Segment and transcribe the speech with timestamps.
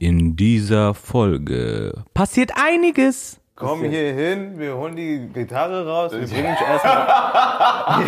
[0.00, 3.40] In dieser Folge passiert einiges.
[3.56, 7.08] Komm hier hin, wir holen die Gitarre raus, wir bringen dich erstmal.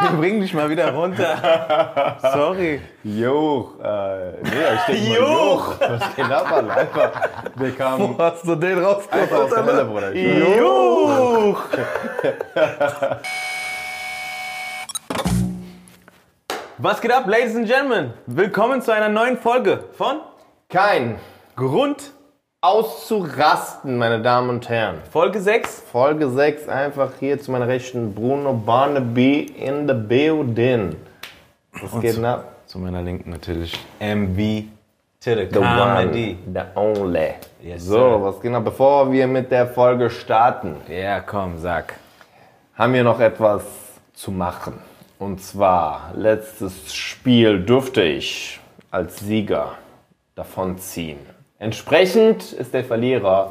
[0.00, 2.16] wir bringen dich mal wieder runter.
[2.32, 2.80] Sorry.
[3.04, 5.80] Joch, äh, nee, ich denke mal Joch.
[5.80, 5.80] Joch.
[5.88, 6.76] Was geht ab, Alter?
[6.76, 7.12] Einfach,
[7.54, 9.22] wir kamen Hast du den rausgeholt?
[9.22, 10.12] einfach aus der Hölle, Bruder.
[10.16, 11.62] Juch.
[16.78, 18.14] Was geht ab, Ladies and Gentlemen?
[18.26, 20.16] Willkommen zu einer neuen Folge von
[20.70, 21.16] Kein
[21.56, 22.12] Grund
[22.60, 24.98] auszurasten, meine Damen und Herren.
[25.10, 25.84] Folge 6.
[25.90, 30.96] Folge 6, einfach hier zu meiner Rechten, Bruno Barnaby in the building.
[31.80, 32.52] Was geht denn ab?
[32.66, 34.64] Zu meiner Linken natürlich MV
[35.24, 36.36] to the The Comedy.
[36.46, 37.34] one, the only.
[37.62, 38.22] Yes, so, sir.
[38.22, 38.64] was geht ab?
[38.66, 41.94] Bevor wir mit der Folge starten, Ja, komm, sag.
[42.74, 43.62] haben wir noch etwas
[44.12, 44.74] zu machen.
[45.18, 48.60] Und zwar, letztes Spiel durfte ich
[48.90, 49.78] als Sieger
[50.38, 51.18] davonziehen.
[51.58, 53.50] Entsprechend ist der Verlierer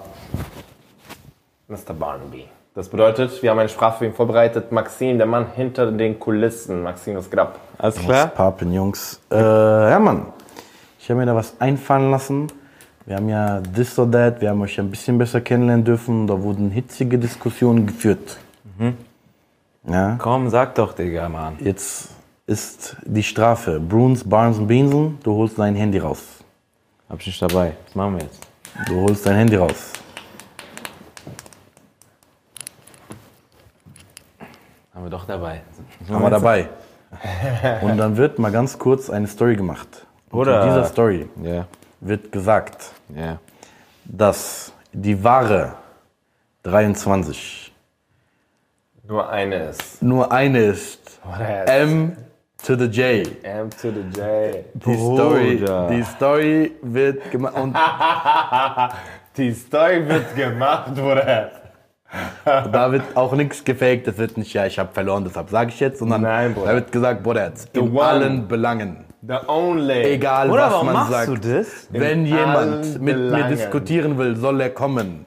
[1.67, 1.93] Mr.
[1.93, 2.45] Barnaby.
[2.73, 4.71] Das bedeutet, wir haben eine Strafe für ihn vorbereitet.
[4.71, 6.83] Maxim, der Mann hinter den Kulissen.
[6.83, 7.59] Maxim, was geht ab?
[7.77, 8.27] Alles Was klar?
[8.27, 9.19] Papen, Jungs.
[9.31, 10.27] Äh, ja, Mann.
[10.99, 12.47] Ich habe mir da was einfallen lassen.
[13.05, 16.27] Wir haben ja This or That, wir haben euch ein bisschen besser kennenlernen dürfen.
[16.27, 18.37] Da wurden hitzige Diskussionen geführt.
[19.89, 21.55] Ja, Komm, sag doch, Digga, Mann.
[21.59, 22.09] jetzt
[22.45, 23.79] ist die Strafe.
[23.79, 26.36] Bruns, Barnes und Beansen, du holst dein Handy raus.
[27.09, 27.73] Hab ich nicht dabei.
[27.85, 28.39] Was machen wir jetzt?
[28.87, 29.93] Du holst dein Handy raus.
[34.93, 35.61] Haben wir doch dabei.
[36.09, 36.69] Haben wir dabei.
[37.81, 40.05] Und dann wird mal ganz kurz eine Story gemacht.
[40.31, 41.65] Oder- in dieser Story Ja,
[42.01, 43.39] wird gesagt, ja.
[44.03, 45.75] dass die wahre
[46.63, 47.73] 23
[49.03, 50.01] Nur eine ist.
[50.01, 51.19] nur eine ist.
[51.25, 52.17] Oder M
[52.65, 53.23] to the J.
[53.43, 54.65] M to the J.
[54.73, 55.87] Die Story, Bruder.
[55.89, 57.55] die Story wird gemacht.
[57.55, 57.75] Und
[59.37, 61.51] Die Story wird gemacht, Bruder.
[62.43, 64.07] da wird auch nichts gefaked.
[64.07, 66.67] Es wird nicht, ja, ich habe verloren, deshalb sage ich jetzt, sondern Nein, Bruder.
[66.67, 68.01] da wird gesagt, Bruder, in one.
[68.03, 69.05] allen Belangen.
[69.27, 70.03] The only.
[70.13, 71.27] Egal, Oder was warum man machst sagt.
[71.27, 71.87] du das?
[71.91, 73.49] Wenn allen jemand mit mir Belangen.
[73.49, 75.25] diskutieren will, soll er kommen.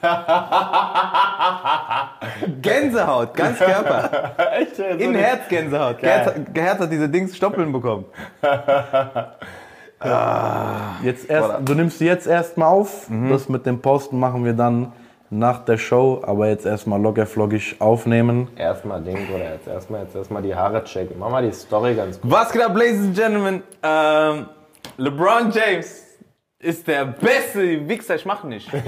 [2.62, 4.32] Gänsehaut, ganz Körper.
[4.52, 4.78] Echt?
[4.78, 6.00] In Herz Gänsehaut.
[6.00, 6.46] Geil.
[6.54, 8.04] Herz hat diese Dings Stoppeln bekommen.
[11.02, 13.06] Jetzt erst, du nimmst sie jetzt erstmal auf.
[13.28, 14.92] Das mit dem Posten machen wir dann
[15.30, 16.20] nach der Show.
[16.24, 18.48] Aber jetzt erstmal locker flockig aufnehmen.
[18.56, 19.52] Erstmal Ding, Bruder.
[19.52, 21.16] Jetzt erstmal jetzt erstmal die Haare checken.
[21.18, 22.30] Mach mal die Story ganz gut.
[22.30, 23.62] Was geht ab, Ladies and Gentlemen?
[23.82, 24.46] Ähm,
[24.96, 26.09] LeBron James
[26.60, 28.70] ist der beste Wichser, ich mach nicht.
[28.72, 28.84] Was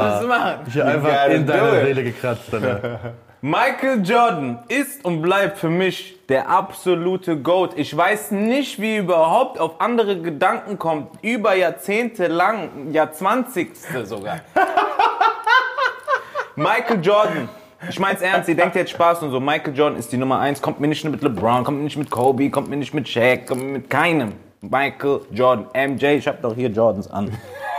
[0.00, 0.54] willst du machen?
[0.66, 1.84] Ich habe einfach in deine it.
[1.86, 2.52] Seele gekratzt.
[2.52, 3.14] Alter.
[3.40, 7.72] Michael Jordan ist und bleibt für mich der absolute GOAT.
[7.76, 14.40] Ich weiß nicht, wie er überhaupt auf andere Gedanken kommt, über Jahrzehnte lang, Jahrzwanzigste sogar.
[16.56, 17.48] Michael Jordan.
[17.88, 19.40] Ich mein's ernst, ihr denkt jetzt Spaß und so.
[19.40, 22.10] Michael Jordan ist die Nummer eins, kommt mir nicht mit LeBron, kommt mir nicht mit
[22.10, 24.34] Kobe, kommt mir nicht mit Shaq, kommt mir mit keinem.
[24.60, 27.36] Michael Jordan, MJ, ich hab doch hier Jordans an.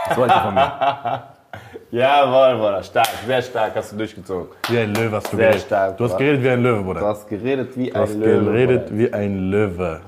[0.08, 1.22] Das wollte ich von mir.
[1.90, 2.82] Jawohl, Bruder.
[2.82, 4.48] Stark, sehr stark hast du durchgezogen.
[4.68, 5.66] Wie ein Löwe hast du Sehr geredet.
[5.66, 7.06] stark, du hast geredet wie ein Löwe, Du Bruder.
[7.06, 8.44] hast geredet wie Du hast ein Löwe.
[8.44, 8.98] geredet Bruder.
[8.98, 10.00] wie ein Löwe.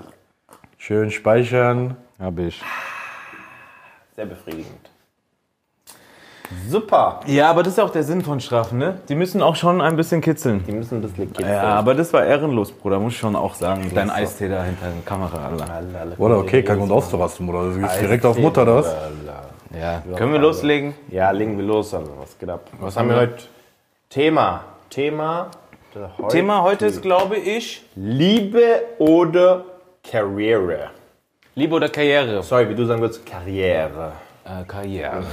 [0.79, 1.97] Schön speichern.
[2.19, 2.61] Hab ich.
[4.17, 4.91] Sehr befriedigend.
[6.69, 7.21] Super.
[7.27, 9.01] Ja, aber das ist ja auch der Sinn von Strafen, ne?
[9.09, 10.65] Die müssen auch schon ein bisschen kitzeln.
[10.67, 11.49] Die müssen ein bisschen kitzeln.
[11.53, 13.91] Ja, aber das war ehrenlos, Bruder, muss ich schon auch sagen.
[13.95, 17.71] Deinem Eistee da hinter der Kamera, alle Oder okay, kein Grund auszurasten, Bruder.
[17.73, 18.95] Du gehst direkt auf Mutter, was?
[19.79, 20.03] Ja.
[20.17, 20.95] Können wir loslegen?
[21.11, 22.11] Ja, legen wir los, Alter.
[22.19, 22.63] Was geht ab?
[22.81, 23.45] Was haben wir heute?
[24.09, 24.65] Thema.
[24.89, 25.51] Thema.
[26.19, 29.65] heute- Thema heute ist, glaube ich, Liebe oder
[30.09, 30.91] Karriere.
[31.55, 32.43] Liebe oder Karriere?
[32.43, 34.13] Sorry, wie du sagen würdest, Karriere.
[34.45, 35.25] Äh, Karriere.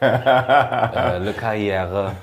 [0.00, 2.12] Äh, le Karriere.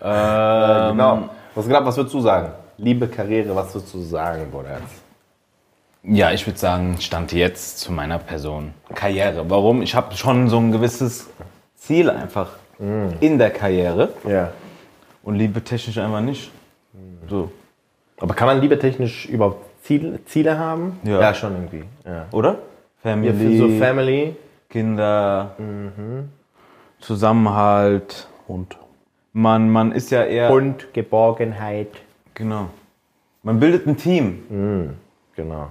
[0.00, 1.28] genau.
[1.54, 1.86] Was ab?
[1.86, 2.52] Was würdest du sagen?
[2.78, 4.78] Liebe Karriere, was würdest du sagen, Bruder?
[6.02, 8.74] Ja, ich würde sagen, stand jetzt zu meiner Person.
[8.94, 9.48] Karriere.
[9.48, 9.80] Warum?
[9.82, 11.28] Ich habe schon so ein gewisses
[11.76, 12.48] Ziel einfach
[13.20, 14.50] in der Karriere Ja.
[15.22, 16.50] und liebe technisch einfach nicht.
[17.30, 17.50] So.
[18.20, 20.98] Aber kann man liebe technisch überhaupt Ziele, Ziele haben?
[21.04, 21.32] Ja.
[21.34, 21.84] schon irgendwie.
[22.04, 22.26] Ja.
[22.32, 22.50] Oder?
[22.50, 22.56] Ja,
[23.10, 24.36] Family, für so Family.
[24.68, 25.52] Kinder,
[27.04, 28.28] Zusammenhalt.
[28.48, 28.76] Und
[29.32, 30.50] Man, man ist ja eher.
[30.50, 31.88] Und Geborgenheit.
[32.34, 32.68] Genau.
[33.42, 34.96] Man bildet ein Team.
[35.36, 35.68] Genau.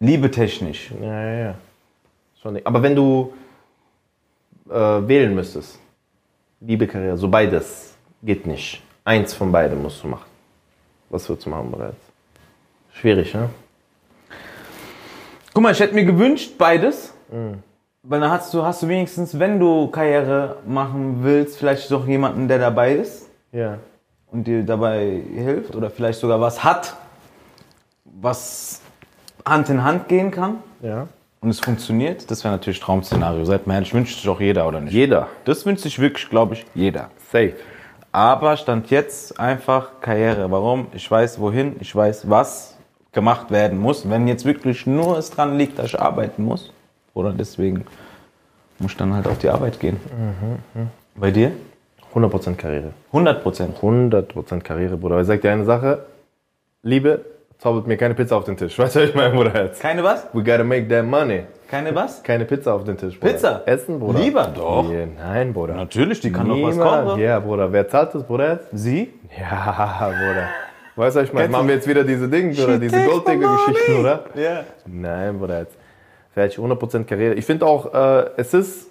[0.00, 0.92] Liebetechnisch.
[1.00, 1.54] Ja, ja, ja.
[2.42, 3.32] Schon, aber wenn du
[4.68, 5.78] äh, wählen müsstest,
[6.60, 8.82] Liebe, Karriere, so beides geht nicht.
[9.04, 10.26] Eins von beiden musst du machen.
[11.08, 11.96] Was würdest du machen bereits?
[12.92, 13.48] Schwierig, ne?
[15.54, 17.14] Guck mal, ich hätte mir gewünscht beides.
[18.08, 22.46] Weil dann hast du, hast du wenigstens, wenn du Karriere machen willst, vielleicht doch jemanden,
[22.46, 23.78] der dabei ist Ja.
[24.30, 26.94] und dir dabei hilft oder vielleicht sogar was hat,
[28.04, 28.80] was
[29.44, 31.08] Hand in Hand gehen kann Ja.
[31.40, 32.30] und es funktioniert.
[32.30, 33.44] Das wäre natürlich Traum-Szenario.
[33.44, 34.92] Seid mal ehrlich, wünscht sich auch jeder, oder nicht?
[34.94, 35.26] Jeder.
[35.44, 37.10] Das wünscht sich wirklich, glaube ich, jeder.
[37.32, 37.54] Safe.
[38.12, 40.50] Aber stand jetzt einfach Karriere.
[40.50, 40.86] Warum?
[40.94, 42.76] Ich weiß wohin, ich weiß, was
[43.12, 44.08] gemacht werden muss.
[44.08, 46.72] Wenn jetzt wirklich nur es dran liegt, dass ich arbeiten muss,
[47.16, 47.86] oder deswegen
[48.78, 49.96] muss ich dann halt auf die Arbeit gehen.
[51.16, 51.52] Bei dir?
[52.14, 52.90] 100% Karriere.
[53.12, 53.78] 100 Prozent.
[53.80, 55.14] 100% Karriere, Bruder.
[55.14, 56.04] Aber ich sag dir eine Sache.
[56.82, 57.24] Liebe,
[57.58, 58.78] zaubert mir keine Pizza auf den Tisch.
[58.78, 59.64] Weißt du, was ich meine, Bruder?
[59.64, 59.80] Jetzt.
[59.80, 60.26] Keine was?
[60.34, 61.42] We gotta make that money.
[61.70, 62.22] Keine was?
[62.22, 63.32] Keine Pizza auf den Tisch, Bruder.
[63.32, 63.62] Pizza?
[63.66, 64.18] Essen, Bruder.
[64.18, 64.88] Lieber doch.
[64.90, 65.74] Yeah, nein, Bruder.
[65.74, 67.06] Natürlich, die kann doch was Niemand.
[67.06, 67.20] kochen.
[67.20, 67.72] Ja, Bruder.
[67.72, 68.52] Wer zahlt das, Bruder?
[68.52, 68.68] jetzt?
[68.72, 69.12] Sie?
[69.38, 70.48] Ja, Bruder.
[70.96, 71.48] Weißt du, was ich meine?
[71.48, 74.00] Machen wir jetzt wieder diese Dinge, oder diese Golddigger-Geschichten, money.
[74.00, 74.24] oder?
[74.34, 74.64] Ja.
[74.86, 75.60] Nein, Bruder.
[75.60, 75.76] Jetzt.
[76.36, 77.32] Fertig, 100% Karriere.
[77.32, 78.90] Ich finde auch, äh, es ist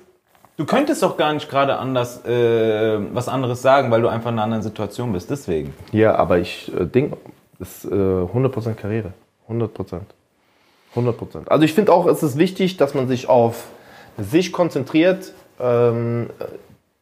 [0.57, 4.35] Du könntest doch gar nicht gerade anders äh, was anderes sagen, weil du einfach in
[4.35, 5.29] einer anderen Situation bist.
[5.29, 5.71] Deswegen.
[5.91, 7.17] Ja, aber ich äh, denke,
[7.59, 9.13] es ist äh, 100% Karriere.
[9.47, 9.99] 100%.
[10.95, 11.47] 100%.
[11.47, 13.65] Also ich finde auch, es ist wichtig, dass man sich auf
[14.17, 15.31] sich konzentriert.
[15.59, 16.45] Ähm, äh,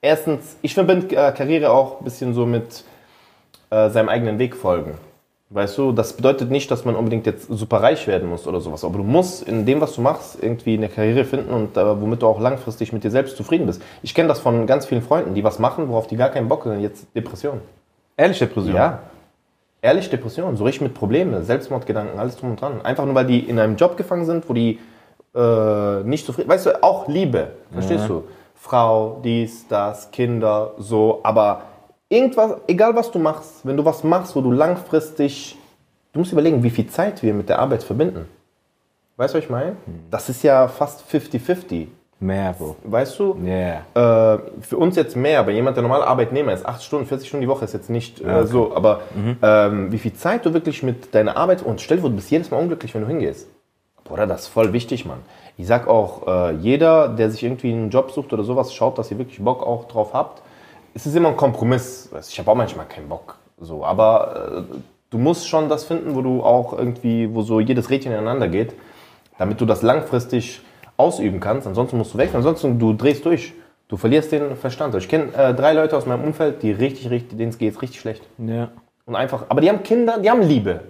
[0.01, 2.83] erstens, ich verbinde äh, Karriere auch ein bisschen so mit
[3.69, 4.97] äh, seinem eigenen Weg folgen.
[5.53, 8.83] Weißt du, das bedeutet nicht, dass man unbedingt jetzt super reich werden muss oder sowas.
[8.83, 12.23] Aber du musst in dem, was du machst, irgendwie eine Karriere finden und äh, womit
[12.23, 13.79] du auch langfristig mit dir selbst zufrieden bist.
[14.01, 16.65] Ich kenne das von ganz vielen Freunden, die was machen, worauf die gar keinen Bock
[16.65, 16.79] haben.
[16.79, 17.61] Jetzt Depression.
[18.17, 18.75] Ehrlich, Depression?
[18.75, 18.99] Ja.
[19.83, 22.81] Ehrlich Depression, so richtig mit Problemen, Selbstmordgedanken, alles drum und dran.
[22.83, 24.79] Einfach nur, weil die in einem Job gefangen sind, wo die
[25.35, 28.23] äh, nicht zufrieden Weißt du, auch Liebe, verstehst du?
[28.55, 31.19] Frau, dies, das, Kinder, so.
[31.21, 31.63] Aber
[32.13, 35.57] irgendwas, egal was du machst, wenn du was machst, wo du langfristig,
[36.13, 38.27] du musst überlegen, wie viel Zeit wir mit der Arbeit verbinden.
[39.17, 39.75] Weißt du, was ich meine?
[40.09, 41.87] Das ist ja fast 50-50.
[42.19, 42.77] Mehr, Bro.
[42.85, 43.35] Weißt du?
[43.43, 43.83] Yeah.
[43.95, 47.41] Äh, für uns jetzt mehr, aber jemand, der normal Arbeitnehmer ist, 8 Stunden, 40 Stunden
[47.41, 49.01] die Woche ist jetzt nicht äh, so, aber
[49.41, 52.31] ähm, wie viel Zeit du wirklich mit deiner Arbeit und stell dir vor, du bist
[52.31, 53.49] jedes Mal unglücklich, wenn du hingehst.
[54.05, 55.19] Bruder, das ist voll wichtig, Mann.
[55.57, 59.11] Ich sag auch, äh, jeder, der sich irgendwie einen Job sucht oder sowas, schaut, dass
[59.11, 60.41] ihr wirklich Bock auch drauf habt.
[60.93, 62.09] Es ist immer ein Kompromiss.
[62.29, 64.75] Ich habe auch manchmal keinen Bock, so, aber äh,
[65.09, 68.73] du musst schon das finden, wo du auch irgendwie, wo so jedes Rädchen ineinander geht,
[69.37, 70.61] damit du das langfristig
[70.97, 71.67] ausüben kannst.
[71.67, 73.53] Ansonsten musst du weg, ansonsten du drehst durch.
[73.87, 74.95] Du verlierst den Verstand.
[74.95, 78.23] Ich kenne äh, drei Leute aus meinem Umfeld, die richtig, richtig, denen geht richtig schlecht.
[78.37, 78.69] Ja.
[79.05, 80.81] Und einfach, aber die haben Kinder, die haben Liebe.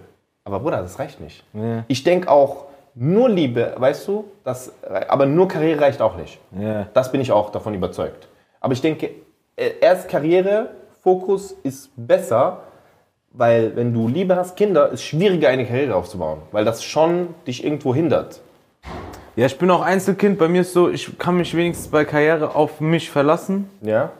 [0.44, 1.44] Aber Bruder, das reicht nicht.
[1.54, 1.84] Ja.
[1.88, 4.72] Ich denke auch, nur Liebe, weißt du, das,
[5.08, 6.38] aber nur Karriere reicht auch nicht.
[6.58, 6.86] Ja.
[6.94, 8.28] Das bin ich auch davon überzeugt.
[8.60, 9.10] Aber ich denke,
[9.56, 10.70] erst Karriere,
[11.02, 12.62] Fokus ist besser,
[13.32, 17.64] weil wenn du Liebe hast, Kinder, ist schwieriger, eine Karriere aufzubauen, weil das schon dich
[17.64, 18.40] irgendwo hindert.
[19.36, 20.38] Ja, ich bin auch Einzelkind.
[20.38, 23.68] Bei mir ist so, ich kann mich wenigstens bei Karriere auf mich verlassen.
[23.80, 24.12] Ja?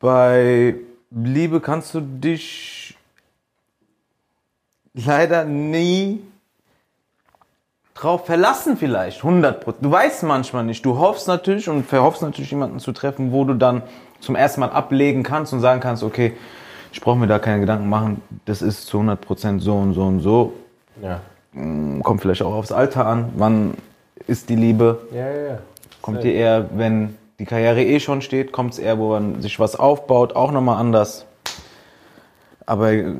[0.00, 0.74] Bei
[1.10, 2.96] Liebe kannst du dich
[4.94, 6.20] leider nie
[7.94, 10.84] drauf verlassen vielleicht, 100% Du weißt manchmal nicht.
[10.84, 13.82] Du hoffst natürlich und verhoffst natürlich jemanden zu treffen, wo du dann
[14.20, 16.32] zum ersten Mal ablegen kannst und sagen kannst, okay,
[16.92, 20.20] ich brauche mir da keine Gedanken machen, das ist zu 100% so und so und
[20.20, 20.52] so.
[21.02, 21.20] Ja.
[22.02, 23.30] Kommt vielleicht auch aufs Alter an.
[23.36, 23.74] Wann
[24.26, 25.00] ist die Liebe?
[25.12, 25.58] Ja, ja, ja.
[26.00, 29.58] Kommt ihr eher, wenn die Karriere eh schon steht, kommt es eher, wo man sich
[29.58, 31.26] was aufbaut, auch nochmal anders.
[32.66, 33.12] Aber äh,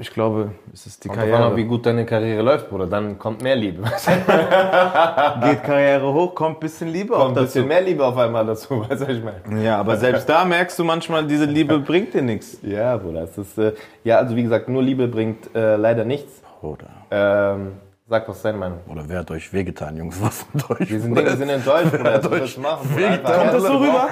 [0.00, 1.68] ich glaube, es ist die Kommt davon ab, wie Karriere.
[1.68, 2.86] gut deine Karriere läuft, Bruder.
[2.86, 3.82] Dann kommt mehr Liebe.
[5.42, 7.68] Geht Karriere hoch, kommt ein bisschen Liebe auch kommt ein bisschen dazu.
[7.68, 9.62] mehr Liebe auf einmal dazu, weißt du, was ich meine?
[9.62, 12.58] Ja, aber selbst da merkst du manchmal, diese Liebe bringt dir nichts.
[12.62, 13.22] Ja, Bruder.
[13.24, 13.72] Es ist, äh,
[14.04, 16.42] ja, also wie gesagt, nur Liebe bringt äh, leider nichts.
[16.62, 17.72] Oder, Ähm,
[18.08, 18.78] sag, was ist deine Meinung?
[18.88, 20.16] oder wer hat euch wehgetan, Jungs?
[20.22, 20.88] Was von euch?
[20.90, 22.22] Wir sind, wir sind enttäuscht, Bruder.
[22.22, 22.88] Was willst du machen?
[22.92, 24.08] Kommt das so rüber?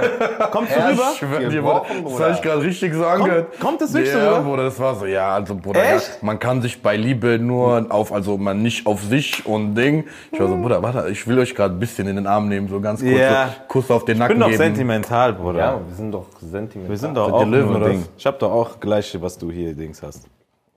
[0.51, 1.03] Kommt so rüber?
[1.13, 3.61] Ich schwör dir, Bruder, das habe ich gerade richtig so angehört.
[3.61, 4.43] kommt das wirklich so ja, rüber?
[4.51, 6.23] Bruder, das war so, ja, also Bruder, ja, Echt?
[6.23, 10.05] man kann sich bei Liebe nur auf, also man nicht auf sich und Ding.
[10.33, 12.69] Ich war so, Bruder, warte, ich will euch gerade ein bisschen in den Arm nehmen,
[12.69, 13.47] so ganz kurz, Ja.
[13.47, 14.59] so, Kuss auf den Ich Nacken bin doch geben.
[14.59, 15.59] sentimental, Bruder.
[15.59, 16.91] Ja, wir sind doch sentimental.
[16.91, 18.05] Wir sind doch auch Löwen, Ding.
[18.19, 20.27] Ich hab doch auch gleiche, was du hier Dings hast.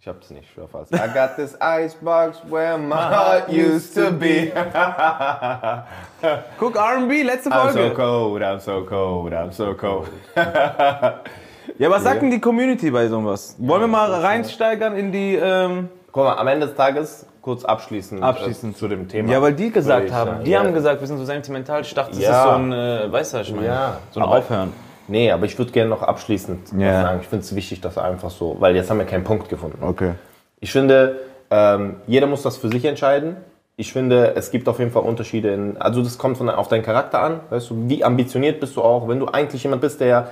[0.07, 0.93] Ich hab's nicht, schwör fast.
[0.93, 4.53] I got this icebox where my heart used to be.
[6.57, 7.93] Guck, R&B, letzte I'm so Folge.
[7.93, 10.07] cold, I'm so cold, I'm so cold.
[11.77, 13.57] Ja, was sagt denn die Community bei sowas?
[13.59, 15.35] Wollen wir mal reinsteigern in die...
[15.35, 18.75] Ähm, Guck mal, am Ende des Tages, kurz abschließend, Abschließend.
[18.75, 19.29] Äh, zu dem Thema.
[19.33, 20.59] Ja, weil die gesagt haben, sagen, die ja.
[20.59, 21.81] haben gesagt, wir sind so sentimental.
[21.81, 22.37] Ich dachte, das Ja.
[22.37, 23.67] ist so ein, äh, weißt du, ich meine?
[23.67, 24.71] Ja, so ein aber- Aufhören.
[25.07, 27.19] Nee, aber ich würde gerne noch abschließend was sagen.
[27.21, 29.79] Ich finde es wichtig, dass einfach so, weil jetzt haben wir keinen Punkt gefunden.
[29.81, 30.11] Okay.
[30.59, 33.37] Ich finde, Ähm, jeder muss das für sich entscheiden.
[33.77, 35.53] Ich finde, es gibt auf jeden Fall Unterschiede.
[35.53, 37.39] In, also das kommt von, auf deinen Charakter an.
[37.49, 39.07] Weißt du, wie ambitioniert bist du auch?
[39.07, 40.31] Wenn du eigentlich jemand bist, der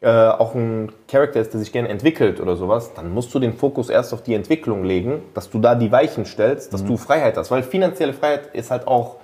[0.00, 3.52] äh, auch ein Charakter ist, der sich gerne entwickelt oder sowas, dann musst du den
[3.52, 7.36] Fokus erst auf die Entwicklung legen, dass du da die Weichen stellst, dass du Freiheit
[7.36, 7.52] hast.
[7.52, 9.18] Weil finanzielle Freiheit ist halt auch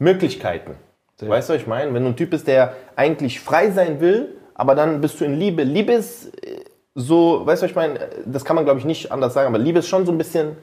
[0.00, 0.72] Möglichkeiten.
[1.20, 1.94] Weißt du, was ich meine?
[1.94, 5.38] Wenn du ein Typ bist, der eigentlich frei sein will, aber dann bist du in
[5.38, 5.62] Liebe.
[5.62, 8.00] Liebe ist äh, so, weißt du, was ich meine?
[8.26, 10.56] Das kann man, glaube ich, nicht anders sagen, aber Liebe ist schon so ein bisschen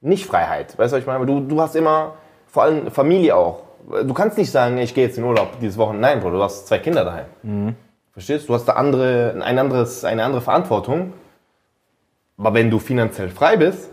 [0.00, 0.76] nicht Freiheit.
[0.76, 1.24] Weißt du, was ich meine?
[1.26, 2.14] Du, du hast immer,
[2.46, 3.62] vor allem Familie auch.
[4.04, 6.08] Du kannst nicht sagen, ich gehe jetzt in Urlaub dieses Wochenende.
[6.08, 7.26] Nein, Bro, du hast zwei Kinder daheim.
[8.12, 8.48] Verstehst du?
[8.48, 11.12] Du hast da andere, ein anderes, eine andere Verantwortung.
[12.38, 13.90] Aber wenn du finanziell frei bist,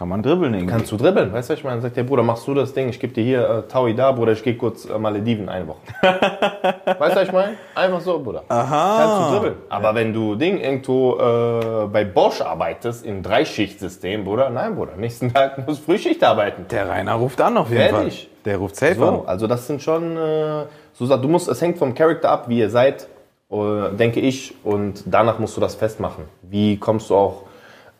[0.00, 0.72] Kann man dribbeln irgendwie.
[0.72, 1.30] kannst du dribbeln.
[1.30, 1.76] Weißt du, was ich meine?
[1.76, 4.10] Dann sagt der Bruder, machst du das Ding, ich gebe dir hier äh, Taui da,
[4.12, 5.76] Bruder, ich gehe kurz äh, Malediven eine Woche.
[6.02, 7.52] weißt du, was ich meine?
[7.74, 8.42] Einfach so, Bruder.
[8.48, 8.96] Aha.
[8.98, 9.54] Kannst du dribbeln.
[9.68, 15.30] Aber wenn du Ding irgendwo äh, bei Bosch arbeitest, im Dreischichtsystem, Bruder, nein, Bruder, nächsten
[15.34, 16.64] Tag musst du Frühschicht arbeiten.
[16.70, 18.20] Der Rainer ruft an auf jeden Fertig.
[18.20, 18.30] Fall.
[18.46, 19.20] Der ruft safe So, an.
[19.26, 20.64] also das sind schon, äh,
[20.94, 23.06] so sa- du musst, es hängt vom Charakter ab, wie ihr seid,
[23.50, 26.24] äh, denke ich, und danach musst du das festmachen.
[26.40, 27.42] Wie kommst du auch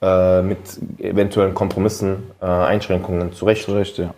[0.03, 0.59] äh, mit
[0.99, 3.69] eventuellen Kompromissen, äh, Einschränkungen zurecht?
[3.69, 4.15] Recht, ja.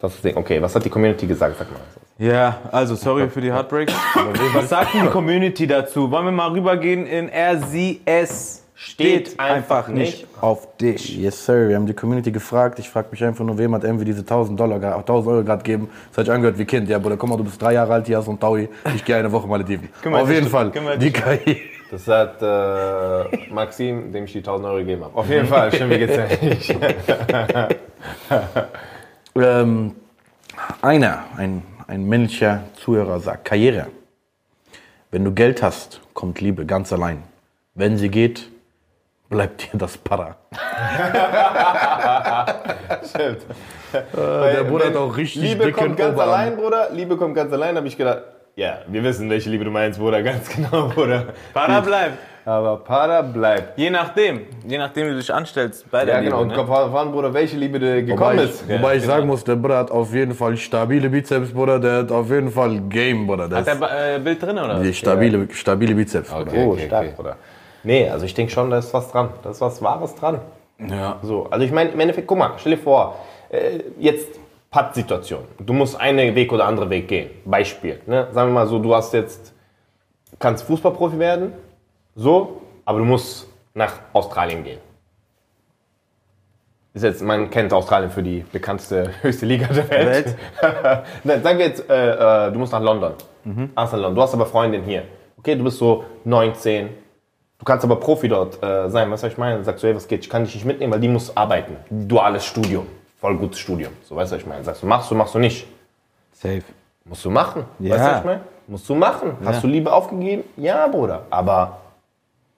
[0.00, 0.36] Das ist.
[0.36, 1.56] Okay, was hat die Community gesagt?
[1.58, 1.80] Sag mal.
[2.18, 3.92] Ja, also sorry für die Heartbreaks.
[4.54, 6.08] Was sagt die Community dazu?
[6.12, 8.62] Wollen wir mal rübergehen in RCS?
[8.76, 11.16] Steht einfach nicht auf dich.
[11.16, 11.68] Yes, sir.
[11.68, 12.78] Wir haben die Community gefragt.
[12.78, 15.62] Ich frage mich einfach nur, wem hat irgendwie diese 1000 Dollar, ge- 1000 Euro gerade
[15.62, 15.88] geben?
[16.10, 16.88] Das hat sich angehört wie Kind.
[16.88, 18.68] Ja, Bruder, guck mal, du bist drei Jahre alt, hier hast du einen Taui.
[18.94, 19.88] Ich gehe eine Woche Malediven.
[20.02, 20.70] Kümmere Auf jeden Fall.
[20.98, 21.62] Die KI.
[21.94, 25.16] Das hat äh, Maxim, dem ich die 1000 Euro gegeben habe.
[25.16, 26.16] Auf jeden Fall, schön, wie geht's
[26.66, 27.68] dir?
[29.36, 29.96] Ähm,
[30.80, 33.88] einer, ein, ein männlicher Zuhörer sagt, Karriere.
[35.10, 37.24] Wenn du Geld hast, kommt Liebe ganz allein.
[37.74, 38.48] Wenn sie geht,
[39.28, 40.36] bleibt dir das Para.
[43.08, 43.42] Stimmt.
[44.14, 46.30] der Bruder hat auch richtig Liebe kommt ganz Oberarm.
[46.30, 46.90] allein, Bruder.
[46.92, 48.22] Liebe kommt ganz allein, habe ich gedacht.
[48.56, 50.22] Ja, wir wissen, welche Liebe du meinst, Bruder.
[50.22, 51.26] Ganz genau, Bruder.
[51.52, 52.18] Para bleibt.
[52.46, 53.76] Aber Para bleibt.
[53.78, 54.42] Je nachdem.
[54.66, 56.42] Je nachdem, wie du dich anstellst bei der Ja, genau.
[56.42, 56.52] Liebe.
[56.54, 56.66] Und Ne?
[56.66, 58.68] voran, Bruder, welche Liebe dir Wobei gekommen ich, ist.
[58.68, 61.80] wobei ich sagen muss, der Bruder hat auf jeden Fall stabile Bizeps, Bruder.
[61.80, 63.48] Der hat auf jeden Fall Game, Bruder.
[63.48, 64.78] Der Hat der äh, Bild drin, oder?
[64.78, 66.50] die stabile, stabile Bizeps, Bruder.
[66.52, 67.36] Okay, okay, stark, Bruder.
[67.82, 69.30] Nee, also ich denke schon, da ist was dran.
[69.42, 70.38] Da ist was Wahres dran.
[70.78, 71.16] Ja.
[71.22, 73.16] So, also ich meine, im Endeffekt, guck mal, stell dir vor,
[73.50, 74.28] äh, jetzt
[74.74, 75.44] Pattsituation.
[75.60, 77.30] Du musst einen Weg oder andere Weg gehen.
[77.44, 78.00] Beispiel.
[78.06, 78.26] Ne?
[78.32, 79.54] Sagen wir mal so, du hast jetzt,
[80.40, 81.52] kannst Fußballprofi werden,
[82.16, 84.80] so, aber du musst nach Australien gehen.
[86.92, 90.08] Ist jetzt, man kennt Australien für die bekannteste höchste Liga der Welt.
[90.26, 90.36] Welt.
[91.22, 93.12] Nein, sagen wir jetzt, äh, äh, du musst nach London.
[93.76, 94.16] Nach London.
[94.16, 95.04] Du hast aber Freundin hier.
[95.38, 96.88] Okay, du bist so 19.
[97.60, 99.08] Du kannst aber Profi dort äh, sein.
[99.08, 99.54] Was ich meine?
[99.54, 100.24] Dann sagst du, hey, was geht?
[100.24, 101.76] Ich kann dich nicht mitnehmen, weil die muss arbeiten.
[101.90, 102.88] Duales Studium.
[103.24, 103.90] Voll gutes Studium.
[104.06, 104.62] So, weißt du, was ich meine?
[104.64, 105.66] Sagst du, machst du, machst du nicht.
[106.32, 106.60] Safe.
[107.06, 107.64] Musst du machen.
[107.78, 107.92] Ja.
[107.94, 108.40] Weißt du, was ich meine?
[108.66, 109.32] Musst du machen.
[109.42, 110.44] Hast du Liebe aufgegeben?
[110.58, 111.22] Ja, Bruder.
[111.30, 111.78] Aber,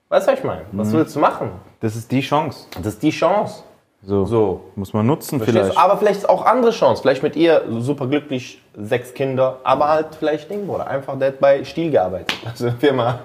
[0.09, 0.63] weißt du, was ich meine?
[0.73, 1.51] Was willst du machen?
[1.79, 2.67] Das ist die Chance.
[2.83, 3.63] Das ist die Chance.
[4.03, 4.25] So.
[4.25, 4.65] So.
[4.75, 5.77] Muss man nutzen Verstehst vielleicht.
[5.77, 5.79] du?
[5.81, 7.01] Aber vielleicht ist auch andere Chance.
[7.01, 10.85] Vielleicht mit ihr super glücklich, sechs Kinder, aber halt vielleicht Ding, Bruder.
[10.87, 12.37] Einfach der hat bei Stiel gearbeitet.
[12.45, 13.19] Also Firma.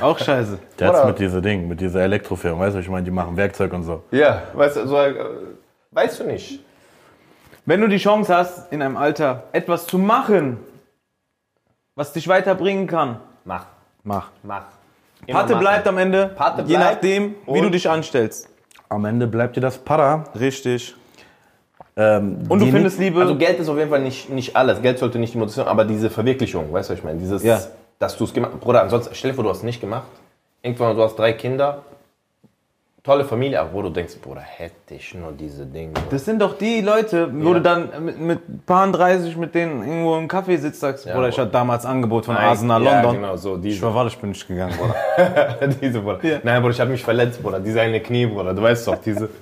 [0.00, 0.60] Auch scheiße.
[0.78, 3.72] Der Oder- mit dieser Ding, mit dieser Elektrofirma, weißt du, ich meine, die machen Werkzeug
[3.72, 4.04] und so.
[4.12, 5.14] Ja, weißt du, so, äh,
[5.94, 6.60] weißt du nicht.
[7.66, 10.58] Wenn du die Chance hast, in einem Alter etwas zu machen,
[11.94, 13.66] was dich weiterbringen kann, Mach,
[14.02, 14.30] mach.
[14.42, 14.64] mach.
[15.26, 15.60] Immer Pate machen.
[15.62, 18.48] bleibt am Ende, Pate je bleibt nachdem, wie du dich anstellst.
[18.90, 20.24] Am Ende bleibt dir das Para.
[20.38, 20.94] Richtig.
[21.96, 23.20] Ähm, Und du findest Liebe.
[23.20, 24.82] Also Geld ist auf jeden Fall nicht, nicht alles.
[24.82, 27.18] Geld sollte nicht die Motivation, aber diese Verwirklichung, weißt du, was ich meine?
[27.18, 27.60] Dieses, Ja.
[27.98, 30.08] dass du es gemacht Bruder, ansonsten, stell dir vor, du hast es nicht gemacht.
[30.62, 31.82] Irgendwann, du hast drei Kinder,
[33.04, 35.92] tolle Familie, aber wo du denkst, Bruder, hätte ich nur diese Dinge.
[36.10, 37.54] das sind doch die Leute, wo Ja.
[37.54, 41.28] du dann mit, mit paar 30 mit denen irgendwo im Kaffee sitzt, sagst, Ja, Bruder,
[41.28, 43.20] ich hatte damals Angebot von Nein, Arsenal ja, London.
[43.20, 43.94] genau, so Ich diese.
[43.94, 45.68] war ich bin nicht gegangen, Bruder.
[45.82, 46.18] diese, Bruder.
[46.42, 47.60] Nein, Bruder, ich habe mich verletzt, Bruder.
[47.60, 48.54] Diese eine Knie, Bruder.
[48.54, 49.28] Du weißt doch, diese.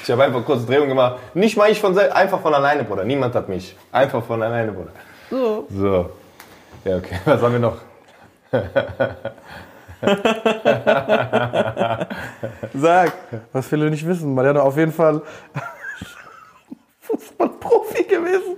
[0.00, 1.18] Ich habe einfach kurz Drehung gemacht.
[1.34, 3.04] Nicht mal ich von selbst, einfach von alleine, Bruder.
[3.04, 3.76] Niemand hat mich.
[3.92, 4.92] Einfach von alleine, Bruder.
[5.30, 5.66] So.
[5.68, 6.10] So.
[6.86, 7.18] Ja, okay.
[7.26, 7.76] Was haben wir noch?
[12.74, 13.12] Sag.
[13.52, 15.22] Was viele nicht wissen, Mariano auf jeden Fall
[17.00, 18.56] Fußballprofi gewesen.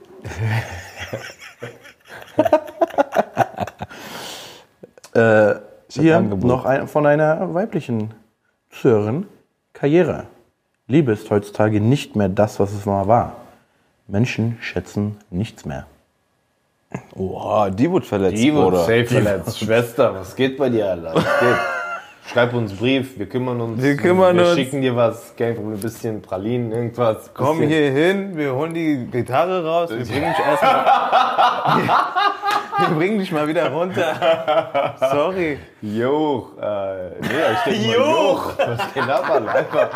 [5.14, 5.54] äh,
[5.88, 8.12] hier noch ein, von einer weiblichen
[8.70, 9.26] Zuhörerin.
[9.72, 10.26] Karriere.
[10.86, 13.36] Liebe ist heutzutage nicht mehr das, was es mal war.
[14.08, 15.86] Menschen schätzen nichts mehr.
[17.14, 19.58] Oha, die wurde verletzt, Die wurde safe verletzt.
[19.60, 21.14] Schwester, was geht bei dir, Alter?
[21.14, 21.56] Was geht?
[22.32, 23.82] Schreib uns einen Brief, wir kümmern uns.
[23.82, 24.54] Wir kümmern wir uns.
[24.56, 27.30] schicken dir was, kein Problem, ein bisschen Pralinen, irgendwas.
[27.34, 30.84] Komm bisschen- hier hin, wir holen die Gitarre raus, wir bringen dich erstmal.
[32.88, 34.94] wir bringen dich mal wieder runter.
[35.10, 35.58] Sorry.
[35.82, 38.58] Joch, äh, nee, ich denke mal, Joch.
[38.58, 38.58] Joch.
[38.58, 39.54] Was geht ab, Alter?
[39.54, 39.88] Einfach,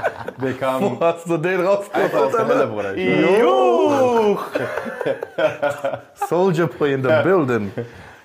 [0.42, 2.66] der kam Hast du den einfach aus rausgeholt, der Hölle?
[2.66, 2.96] Bruder.
[2.96, 4.44] Juch.
[6.28, 7.72] Soldier Boy in the building.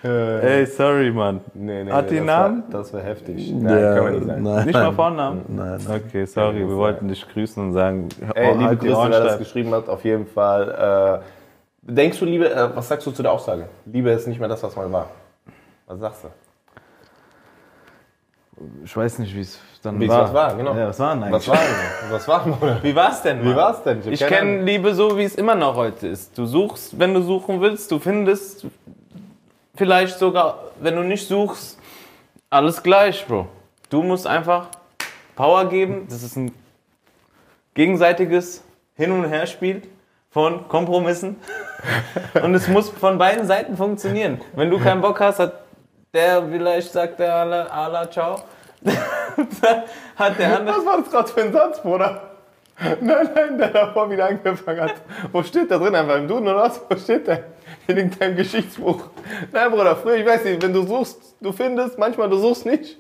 [0.02, 1.42] Ey, sorry, Mann.
[1.54, 2.64] Nee, nee, Hat die das Namen?
[2.70, 3.52] War, das war heftig.
[3.52, 4.44] Nein, kann man nicht sagen.
[4.44, 4.66] Nein.
[4.66, 5.42] Nicht mal Vornamen?
[5.50, 5.80] Nein.
[5.90, 9.24] Okay, sorry, wir wollten dich grüßen und sagen, Ey, oh, liebe halt die Grüße, wer
[9.24, 11.22] das geschrieben hat, auf jeden Fall.
[11.22, 11.39] Äh,
[11.82, 13.70] denkst du, Liebe, äh, was sagst du zu der Aussage?
[13.86, 15.10] Liebe ist nicht mehr das, was mal war.
[15.88, 16.28] Was sagst du?
[18.84, 20.24] Ich weiß nicht, wie es dann Wie es war.
[20.24, 20.76] was war, genau.
[20.76, 21.48] Ja, was war denn eigentlich?
[21.48, 22.12] Was war denn?
[22.12, 22.84] Was war denn?
[22.84, 23.42] Wie war's denn?
[23.42, 23.56] Wie Mann?
[23.56, 24.02] war's denn?
[24.12, 24.62] Ich keine kenne.
[24.64, 26.38] Liebe so, wie es immer noch heute ist.
[26.38, 28.66] Du suchst, wenn du suchen willst, du findest.
[29.76, 31.80] Vielleicht sogar, wenn du nicht suchst,
[32.50, 33.48] alles gleich, Bro.
[33.90, 34.68] Du musst einfach
[35.36, 36.08] Power geben.
[36.10, 36.52] Das ist ein
[37.76, 38.62] gegenseitiges
[38.96, 39.84] Hin- und Herspiel
[40.32, 41.38] von Kompromissen.
[42.44, 44.42] Und es muss von beiden Seiten funktionieren.
[44.56, 45.54] Wenn du keinen Bock hast, hat
[46.14, 48.42] der vielleicht sagt der Allah, Allah ciao.
[50.16, 50.78] hat der andere.
[50.78, 52.22] Was war das gerade für ein Satz, Bruder?
[53.02, 54.96] Nein, nein, der davor wieder angefangen hat.
[55.34, 55.96] Wo steht der drin?
[55.96, 56.82] Einfach im Duden oder was?
[56.88, 57.44] Wo steht der?
[57.88, 59.10] In irgendeinem Geschichtsbuch.
[59.52, 62.98] Nein, Bruder, früher, ich weiß nicht, wenn du suchst, du findest, manchmal du suchst nicht.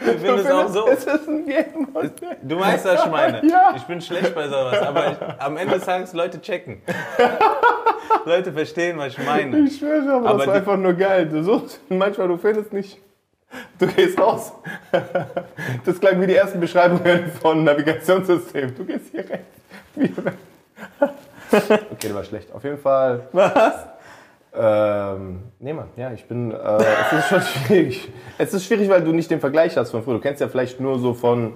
[0.00, 0.86] Ich finde es auch so.
[0.88, 1.88] Es ist ein Nehmen.
[2.42, 3.42] Du weißt, was ich meine.
[3.50, 3.72] Ja.
[3.76, 6.80] Ich bin schlecht bei sowas, aber ich, am Ende des Tages Leute checken.
[8.24, 9.58] Leute verstehen, was ich meine.
[9.60, 11.26] Ich schwöre, aber, Aber das die- einfach nur geil.
[11.28, 12.98] Du suchst, manchmal du findest nicht.
[13.78, 14.52] Du gehst raus.
[15.84, 18.74] Das klang wie die ersten Beschreibungen von Navigationssystemen.
[18.76, 19.46] Du gehst hier rechts.
[21.50, 22.52] Okay, der war schlecht.
[22.52, 23.28] Auf jeden Fall.
[23.32, 23.86] Was?
[24.52, 26.50] Ähm, nee, Mann, ja, ich bin.
[26.50, 28.08] Äh, es ist schon schwierig.
[28.38, 30.14] Es ist schwierig, weil du nicht den Vergleich hast von früher.
[30.14, 31.52] Du kennst ja vielleicht nur so von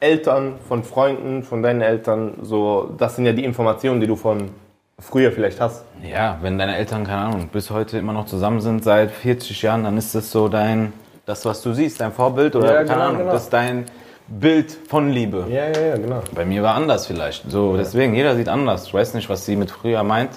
[0.00, 2.34] Eltern, von Freunden, von deinen Eltern.
[2.42, 4.50] So, das sind ja die Informationen, die du von
[4.98, 5.84] früher vielleicht hast.
[6.02, 9.84] Ja, wenn deine Eltern, keine Ahnung, bis heute immer noch zusammen sind, seit 40 Jahren,
[9.84, 10.92] dann ist das so dein,
[11.26, 13.32] das, was du siehst, dein Vorbild oder Ja, keine genau, Ahnung, genau.
[13.32, 13.84] das ist dein
[14.28, 15.46] Bild von Liebe.
[15.48, 16.22] Ja, ja, ja, genau.
[16.34, 17.50] Bei mir war anders vielleicht.
[17.50, 18.86] So, deswegen, jeder sieht anders.
[18.86, 20.30] Ich weiß nicht, was sie mit früher meint.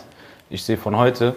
[0.49, 1.35] Ich sehe von heute,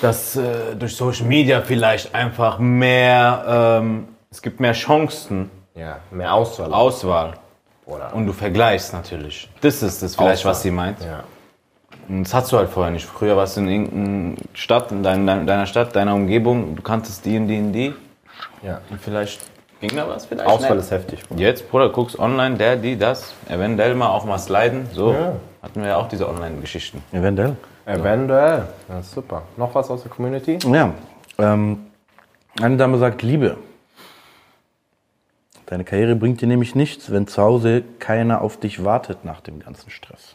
[0.00, 6.32] dass äh, durch Social Media vielleicht einfach mehr, ähm, es gibt mehr Chancen, Ja, mehr
[6.34, 6.72] Auswahl.
[6.72, 7.34] Auswahl.
[7.86, 8.14] Oder?
[8.14, 9.48] Und du vergleichst natürlich.
[9.60, 10.50] Das ist das vielleicht, Auswahl.
[10.52, 11.00] was sie meint.
[11.02, 11.24] ja.
[12.08, 13.04] Und das hast du halt vorher nicht.
[13.04, 17.24] Früher warst du in irgendeiner Stadt, in dein, dein, deiner Stadt, deiner Umgebung, du kanntest
[17.26, 17.94] die und die und die.
[18.62, 18.80] ja.
[18.88, 19.40] Und vielleicht
[19.80, 20.84] ging da was, vielleicht Auswahl nicht.
[20.86, 21.28] ist heftig.
[21.28, 21.40] Bruder.
[21.42, 24.88] Jetzt, Bruder, guckst online, der, die, das, eventuell mal auch mal sliden.
[24.94, 25.32] So Ja.
[25.62, 27.02] Hatten wir ja auch diese Online-Geschichten.
[27.12, 27.56] Eventuell.
[27.86, 28.68] Eventuell.
[28.88, 29.42] Ja, super.
[29.56, 30.58] Noch was aus der Community?
[30.72, 30.92] Ja.
[31.38, 31.86] Ähm,
[32.60, 33.56] eine Dame sagt, Liebe.
[35.66, 39.60] Deine Karriere bringt dir nämlich nichts, wenn zu Hause keiner auf dich wartet nach dem
[39.60, 40.34] ganzen Stress.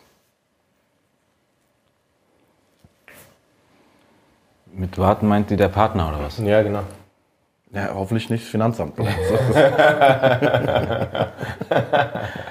[4.71, 6.38] Mit warten meint die der Partner oder was?
[6.39, 6.83] Ja, genau.
[7.71, 8.97] Ja, hoffentlich nicht das Finanzamt.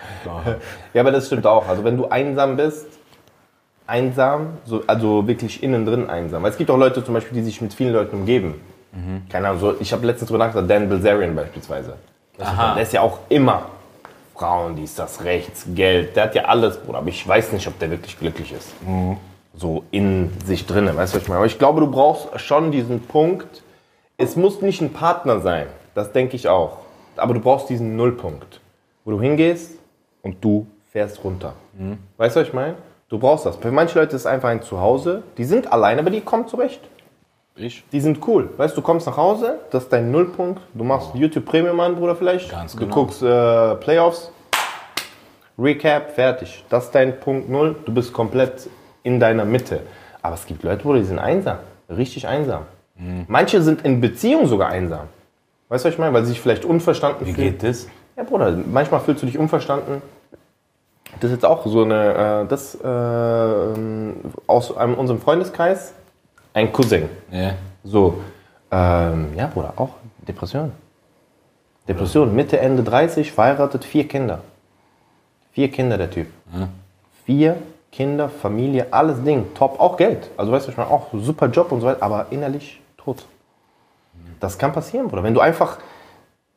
[0.94, 1.68] Ja, aber das stimmt auch.
[1.68, 2.86] Also wenn du einsam bist,
[3.86, 6.42] einsam, so, also wirklich innen drin einsam.
[6.42, 8.60] Weil es gibt auch Leute zum Beispiel, die sich mit vielen Leuten umgeben.
[9.30, 11.94] Keine Ahnung, so, ich habe letztens drüber nachgedacht, Dan Bilzerian beispielsweise.
[12.38, 12.74] Aha.
[12.74, 13.62] Der ist ja auch immer
[14.34, 16.16] Frauen, dies, das, rechts, Geld.
[16.16, 16.98] Der hat ja alles, Bruder.
[16.98, 18.70] Aber ich weiß nicht, ob der wirklich glücklich ist.
[19.54, 21.38] So in sich drinne, weißt du, was ich meine?
[21.38, 23.62] Aber ich glaube, du brauchst schon diesen Punkt.
[24.18, 25.68] Es muss nicht ein Partner sein.
[25.94, 26.78] Das denke ich auch.
[27.16, 28.60] Aber du brauchst diesen Nullpunkt,
[29.04, 29.72] wo du hingehst
[30.22, 31.54] und du fährst runter.
[32.16, 32.74] Weißt du, was ich meine?
[33.08, 33.56] Du brauchst das.
[33.56, 35.22] Für manche Leute ist es einfach ein Zuhause.
[35.36, 36.80] Die sind alleine, aber die kommen zurecht.
[37.54, 37.84] Ich?
[37.92, 38.48] Die sind cool.
[38.56, 40.62] Weißt du, du kommst nach Hause, das ist dein Nullpunkt.
[40.72, 42.50] Du machst YouTube Premium an, Bruder, vielleicht.
[42.50, 42.94] Ganz du genau.
[42.94, 44.32] guckst äh, Playoffs.
[45.58, 46.64] Recap, fertig.
[46.70, 47.76] Das ist dein Punkt Null.
[47.84, 48.70] Du bist komplett
[49.02, 49.80] in deiner Mitte.
[50.22, 51.58] Aber es gibt Leute, Bruder, die sind einsam.
[51.90, 52.62] Richtig einsam.
[52.96, 53.26] Mhm.
[53.28, 55.08] Manche sind in Beziehung sogar einsam.
[55.68, 56.14] Weißt du, was ich meine?
[56.14, 57.58] Weil sie sich vielleicht unverstanden Wie fühlen.
[57.58, 57.88] geht das?
[58.16, 60.02] Ja, Bruder, manchmal fühlst du dich unverstanden.
[61.20, 65.94] Das ist jetzt auch so eine, äh, das äh, ähm, aus einem, unserem Freundeskreis,
[66.54, 67.08] ein Cousin.
[67.30, 67.54] Ja.
[67.84, 68.22] So,
[68.70, 69.90] ähm, ja, Bruder, auch
[70.26, 70.72] Depression.
[71.88, 74.40] Depression, Mitte, Ende 30, verheiratet, vier Kinder.
[75.52, 76.28] Vier Kinder, der Typ.
[77.26, 77.56] Vier
[77.90, 80.30] Kinder, Familie, alles Ding, top, auch Geld.
[80.36, 83.26] Also weißt du, ich meine, auch super Job und so weiter, aber innerlich tot.
[84.40, 85.22] Das kann passieren, Bruder.
[85.22, 85.78] Wenn du einfach,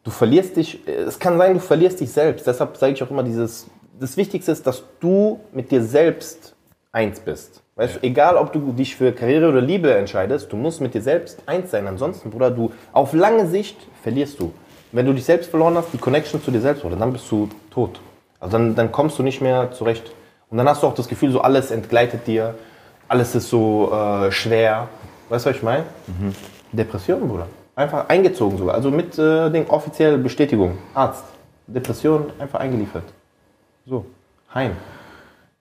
[0.05, 2.47] du verlierst dich, es kann sein, du verlierst dich selbst.
[2.47, 3.67] Deshalb sage ich auch immer dieses,
[3.99, 6.55] das Wichtigste ist, dass du mit dir selbst
[6.93, 7.61] eins bist.
[7.75, 11.01] Weißt du, egal ob du dich für Karriere oder Liebe entscheidest, du musst mit dir
[11.01, 11.87] selbst eins sein.
[11.87, 14.53] Ansonsten, Bruder, du auf lange Sicht verlierst du.
[14.95, 17.49] wenn du dich selbst verloren hast, die Connection zu dir selbst, oder dann bist du
[17.69, 17.99] tot.
[18.39, 20.11] Also dann, dann kommst du nicht mehr zurecht.
[20.49, 22.55] Und dann hast du auch das Gefühl, so alles entgleitet dir,
[23.09, 24.87] alles ist so äh, schwer.
[25.27, 25.83] Weißt du, was ich meine?
[26.71, 27.47] Depression, Bruder.
[27.75, 28.75] Einfach eingezogen sogar.
[28.75, 30.77] Also mit äh, den offiziellen Bestätigung.
[30.93, 31.25] Arzt.
[31.67, 33.03] Depression einfach eingeliefert.
[33.85, 34.05] So.
[34.53, 34.71] Heim.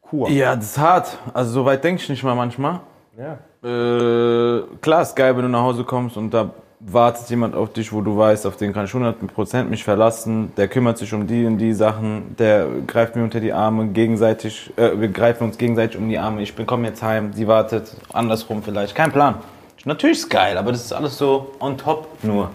[0.02, 0.28] Kur.
[0.28, 1.18] Ja, das ist hart.
[1.32, 2.80] Also so weit denke ich nicht mal manchmal.
[3.16, 3.38] Ja.
[3.62, 6.50] Äh, klar ist geil, wenn du nach Hause kommst und da
[6.86, 10.68] wartet jemand auf dich, wo du weißt, auf den kann ich 100% mich verlassen, der
[10.68, 15.00] kümmert sich um die und die Sachen, der greift mir unter die Arme gegenseitig, äh,
[15.00, 18.62] wir greifen uns gegenseitig um die Arme, ich bin komm jetzt heim, sie wartet, andersrum
[18.62, 19.36] vielleicht, kein Plan.
[19.84, 22.50] Natürlich ist geil, aber das ist alles so on top nur.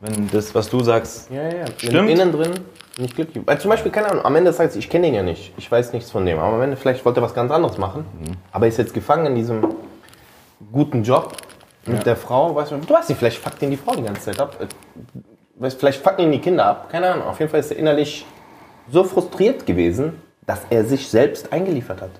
[0.00, 1.66] Wenn das, was du sagst, Ja, ja.
[1.76, 2.08] Stimmt.
[2.10, 2.52] Innen drin
[2.98, 3.42] nicht glücklich.
[3.46, 5.52] Weil zum Beispiel, keine Ahnung, am Ende des Tages, ich kenne den ja nicht.
[5.56, 6.38] Ich weiß nichts von dem.
[6.38, 8.04] Aber am Ende vielleicht wollte er was ganz anderes machen.
[8.52, 9.64] Aber ist jetzt gefangen in diesem
[10.70, 11.32] guten Job
[11.86, 12.54] mit der Frau.
[12.54, 14.56] Weißt du, du weißt nicht, vielleicht fuckt ihn die Frau die ganze Zeit ab.
[14.60, 14.66] Äh,
[15.56, 16.88] Weißt, vielleicht fucken ihn die Kinder ab.
[16.90, 17.26] Keine Ahnung.
[17.26, 18.24] Auf jeden Fall ist er innerlich
[18.90, 20.14] so frustriert gewesen,
[20.46, 22.10] dass er sich selbst eingeliefert hat.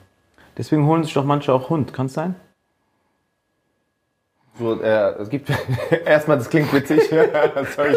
[0.59, 2.35] deswegen holen sich doch manche auch Hund, kann es sein?
[4.59, 5.49] So, äh, es gibt
[6.05, 7.29] erstmal, das klingt witzig, sorry,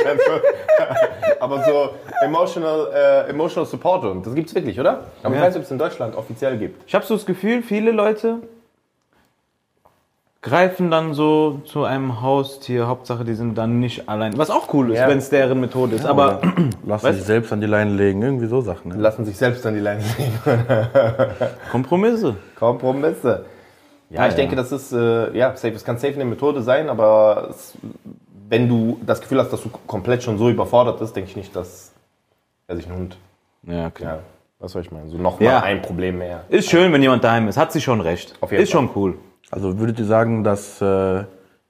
[0.05, 0.31] also,
[1.39, 1.89] aber so
[2.23, 5.03] emotional, äh, emotional support und das gibt's wirklich, oder?
[5.23, 5.41] Aber Ja.
[5.41, 6.83] ich weiß nicht, ob es in Deutschland offiziell gibt.
[6.87, 8.37] Ich habe so das Gefühl, viele Leute
[10.41, 14.37] greifen dann so zu einem Haustier, Hauptsache die sind dann nicht allein.
[14.37, 15.07] Was auch cool ist, Ja.
[15.07, 16.05] wenn es deren Methode ist.
[16.05, 16.41] Aber
[16.85, 18.89] Lass Weißt sich selbst an die Leine legen, irgendwie so Sachen.
[18.91, 18.97] Ne?
[18.97, 20.39] Lassen sich selbst an die Leine legen.
[21.71, 22.35] Kompromisse.
[22.59, 23.45] Kompromisse.
[24.13, 25.73] Ja, ich denke, das ist, äh, ja, safe.
[25.73, 27.73] Es kann safe eine Methode sein, aber es,
[28.49, 31.55] wenn du das Gefühl hast, dass du komplett schon so überfordert bist, denke ich nicht,
[31.55, 31.91] dass
[32.67, 33.17] er sich einen Hund,
[33.63, 34.15] Ja, klar.
[34.17, 34.19] ja,
[34.59, 35.59] was soll ich meinen, so nochmal Ja.
[35.63, 36.41] ein Problem mehr.
[36.49, 37.57] Ist schön, wenn jemand daheim ist.
[37.57, 38.35] Hat sie schon recht.
[38.41, 38.81] Auf jeden ist Fall.
[38.81, 39.15] schon cool.
[39.49, 41.23] Also würdet ihr sagen, dass äh,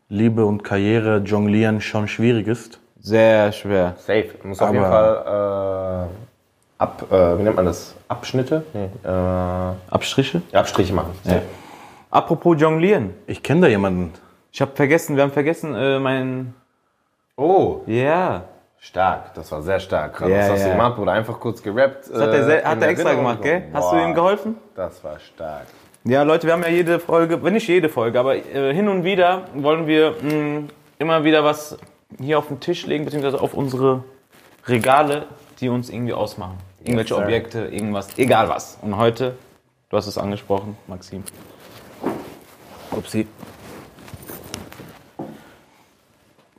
[0.09, 2.79] Liebe und Karriere jonglieren schon schwierig ist?
[2.99, 3.95] Sehr schwer.
[3.99, 4.29] Safe.
[4.43, 7.95] Muss auf jeden Fall äh, ab, äh, wie nennt man das?
[8.07, 8.63] Abschnitte?
[8.73, 10.41] Nee, äh, Abstriche?
[10.53, 11.11] Abstriche machen.
[11.23, 11.41] Safe.
[12.13, 13.15] Apropos Jonglieren.
[13.25, 14.13] Ich kenne da jemanden.
[14.51, 16.53] Ich habe vergessen, wir haben vergessen, äh, mein.
[17.35, 18.43] Oh, Ja.
[18.77, 19.33] stark.
[19.33, 20.21] Das war sehr stark.
[20.21, 20.65] Ja, Was hast ja.
[20.67, 20.97] du gemacht?
[20.99, 22.09] Wurde einfach kurz gerappt.
[22.11, 23.63] Das hat er, sel- hat er extra gemacht, gell?
[23.73, 24.57] Hast du ihm geholfen?
[24.75, 25.65] Das war stark.
[26.03, 29.03] Ja, Leute, wir haben ja jede Folge, wenn nicht jede Folge, aber äh, hin und
[29.03, 30.67] wieder wollen wir mh,
[30.99, 31.77] immer wieder was
[32.19, 34.03] hier auf den Tisch legen, beziehungsweise auf unsere
[34.67, 35.25] Regale,
[35.61, 36.57] die uns irgendwie ausmachen.
[36.83, 37.23] Irgendwelche sir.
[37.23, 38.77] Objekte, irgendwas, egal was.
[38.83, 39.35] Und heute,
[39.89, 41.23] du hast es angesprochen, Maxim.
[42.97, 43.27] Upsi.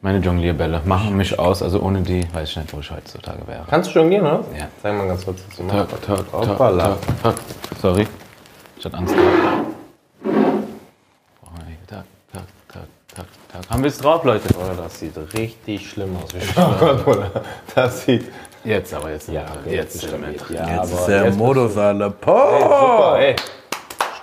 [0.00, 3.64] Meine Jonglierbälle machen mich aus, also ohne die weiß ich nicht, wo ich heutzutage wäre.
[3.70, 4.44] Kannst du jonglieren, oder?
[4.58, 4.68] Ja.
[4.82, 5.90] Zeig mal ganz kurz, was du machst.
[7.22, 7.34] Tag.
[7.80, 8.06] Sorry.
[8.76, 9.14] Ich hatte Angst.
[13.70, 14.48] Haben wir es drauf, Leute?
[14.58, 16.28] Oh, das sieht richtig schlimm aus.
[16.56, 17.30] Oh Gott, Bruder.
[17.74, 18.30] Das sieht.
[18.64, 19.28] Jetzt aber, jetzt.
[19.28, 20.24] Ja, jetzt wir drin.
[20.50, 22.12] Ja, Jetzt ist aber der jetzt Modus alle.
[22.24, 23.36] Hey, super, ey.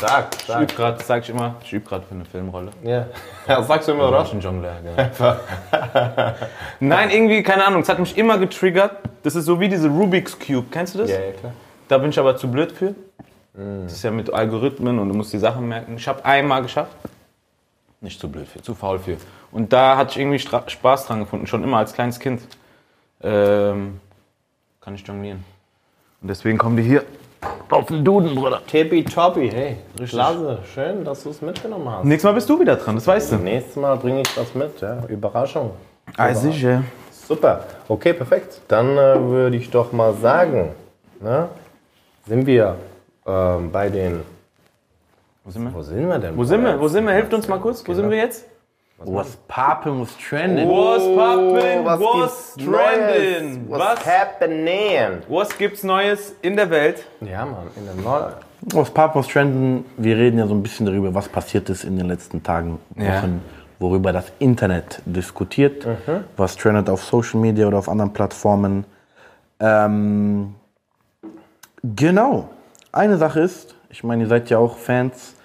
[0.07, 0.61] Stark, Ich stark.
[0.63, 2.71] übe gerade, das sag ich immer, ich übe gerade für eine Filmrolle.
[2.83, 3.05] Ja.
[3.47, 4.23] Das sagst du immer, oder?
[4.23, 5.35] Ich bin Jongleur, genau.
[6.79, 8.97] Nein, irgendwie, keine Ahnung, es hat mich immer getriggert.
[9.23, 11.09] Das ist so wie diese Rubik's Cube, kennst du das?
[11.09, 11.53] Ja, ja, klar.
[11.87, 12.95] Da bin ich aber zu blöd für.
[13.53, 15.95] Das ist ja mit Algorithmen und du musst die Sachen merken.
[15.97, 16.95] Ich habe einmal geschafft.
[17.99, 19.17] Nicht zu blöd für, zu faul für.
[19.51, 22.41] Und da hatte ich irgendwie Stra Spaß dran gefunden, schon immer als kleines Kind.
[23.21, 23.99] Ähm,
[24.79, 25.43] kann ich jonglieren.
[26.21, 27.03] Und deswegen kommen die hier
[27.71, 28.61] auf den Duden, Bruder.
[28.67, 29.77] Tippitoppi, hey.
[30.07, 32.05] Klasse, schön, dass du es mitgenommen hast.
[32.05, 33.35] Nächstes Mal bist du wieder dran, das weißt du.
[33.37, 35.03] Nächstes Mal bringe ich was mit, ja.
[35.07, 35.71] Überraschung.
[36.17, 36.83] Ah, sicher.
[37.11, 37.63] Super.
[37.87, 38.61] Okay, perfekt.
[38.67, 40.71] Dann äh, würde ich doch mal sagen,
[41.19, 41.47] ne,
[42.27, 42.75] sind wir
[43.25, 44.21] ähm, bei den.
[45.43, 45.73] Wo sind wir?
[45.73, 46.37] Wo sind wir denn?
[46.37, 46.79] Wo sind wir?
[46.79, 47.13] Wo sind wir?
[47.13, 47.87] Hilft uns mal kurz.
[47.87, 48.45] Wo sind wir jetzt?
[49.05, 50.67] Was poppin', was trending?
[50.69, 53.67] Was poppin', was gibt's trendin'?
[53.67, 53.69] Neues?
[53.69, 53.79] Was?
[53.79, 55.21] Was happening?
[55.27, 57.05] Was gibt's Neues in der Welt?
[57.21, 58.31] Ja, Mann, in der Neu
[58.73, 59.85] Was poppin', was trending?
[59.97, 63.17] Wir reden ja so ein bisschen darüber, was passiert ist in den letzten Tagen, Ja.
[63.17, 63.41] Wochen,
[63.79, 65.87] worüber das Internet diskutiert,
[66.37, 68.85] was trendet auf Social Media oder auf anderen Plattformen.
[69.59, 70.53] Ähm,
[71.83, 72.49] genau.
[72.91, 75.35] Eine Sache ist, ich meine, ihr seid ja auch Fans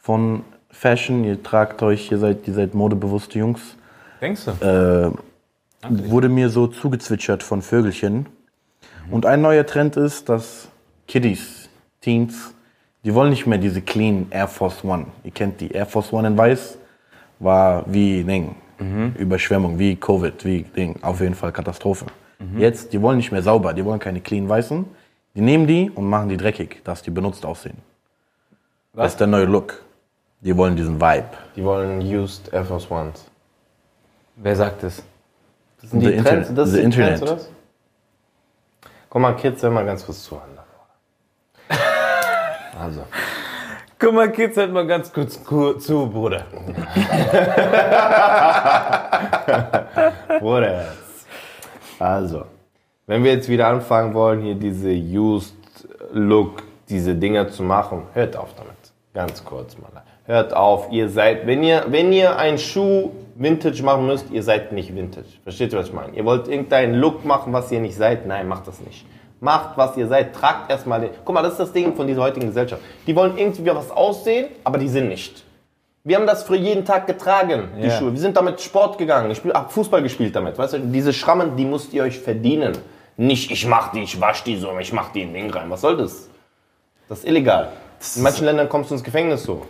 [0.00, 0.44] von
[0.80, 3.60] Fashion, ihr tragt euch, ihr seid, ihr seid modebewusste Jungs.
[4.18, 4.50] Denkst du?
[4.66, 5.10] äh,
[5.90, 8.24] wurde mir so zugezwitschert von Vögelchen.
[9.10, 10.68] Und ein neuer Trend ist, dass
[11.06, 11.68] Kiddies,
[12.00, 12.54] Teens,
[13.04, 15.08] die wollen nicht mehr diese clean Air Force One.
[15.22, 16.78] Ihr kennt die Air Force One in weiß,
[17.40, 18.54] war wie Ding,
[19.18, 22.06] Überschwemmung, wie Covid, wie Ding, auf jeden Fall Katastrophe.
[22.56, 24.86] Jetzt, die wollen nicht mehr sauber, die wollen keine clean weißen.
[25.34, 27.76] Die nehmen die und machen die dreckig, dass die benutzt aussehen.
[28.94, 29.82] Das ist der neue Look.
[30.40, 31.28] Die wollen diesen Vibe.
[31.56, 33.24] Die wollen used Air Force Ones.
[34.36, 35.02] Wer sagt es?
[35.80, 36.58] Das sind die The Trends, Internet.
[36.58, 37.44] das The sind die Trends, Internet.
[37.44, 37.50] oder?
[39.10, 40.48] Guck mal, Kids, hör mal ganz kurz zuhören.
[42.80, 43.04] Also,
[43.98, 46.44] Guck mal, Kids, halt mal ganz kurz ku- zu, Bruder.
[50.40, 50.86] Bruder.
[51.98, 52.46] Also,
[53.06, 55.54] wenn wir jetzt wieder anfangen wollen, hier diese Used
[56.12, 58.70] Look, diese Dinger zu machen, hört auf damit.
[59.12, 59.90] Ganz kurz mal.
[60.30, 64.70] Hört auf, ihr seid, wenn ihr, wenn ihr einen Schuh Vintage machen müsst, ihr seid
[64.70, 65.26] nicht Vintage.
[65.42, 66.14] Versteht ihr, was ich meine?
[66.14, 68.26] Ihr wollt irgendeinen Look machen, was ihr nicht seid?
[68.26, 69.04] Nein, macht das nicht.
[69.40, 70.32] Macht, was ihr seid.
[70.32, 71.10] Tragt erstmal den.
[71.24, 72.80] Guck mal, das ist das Ding von dieser heutigen Gesellschaft.
[73.08, 75.42] Die wollen irgendwie was aussehen, aber die sind nicht.
[76.04, 77.98] Wir haben das für jeden Tag getragen, die Ja.
[77.98, 78.12] Schuhe.
[78.12, 79.32] Wir sind damit Sport gegangen.
[79.32, 80.56] Ich spiel, hab Fußball gespielt damit.
[80.58, 82.78] Weißt du, diese Schrammen, die müsst ihr euch verdienen.
[83.16, 85.68] Nicht, ich mach die, ich wasch die so, ich mach die in den Ding rein.
[85.70, 86.28] Was soll das?
[87.08, 87.72] Das ist illegal.
[88.14, 89.66] In manchen Ländern kommst du ins Gefängnis so.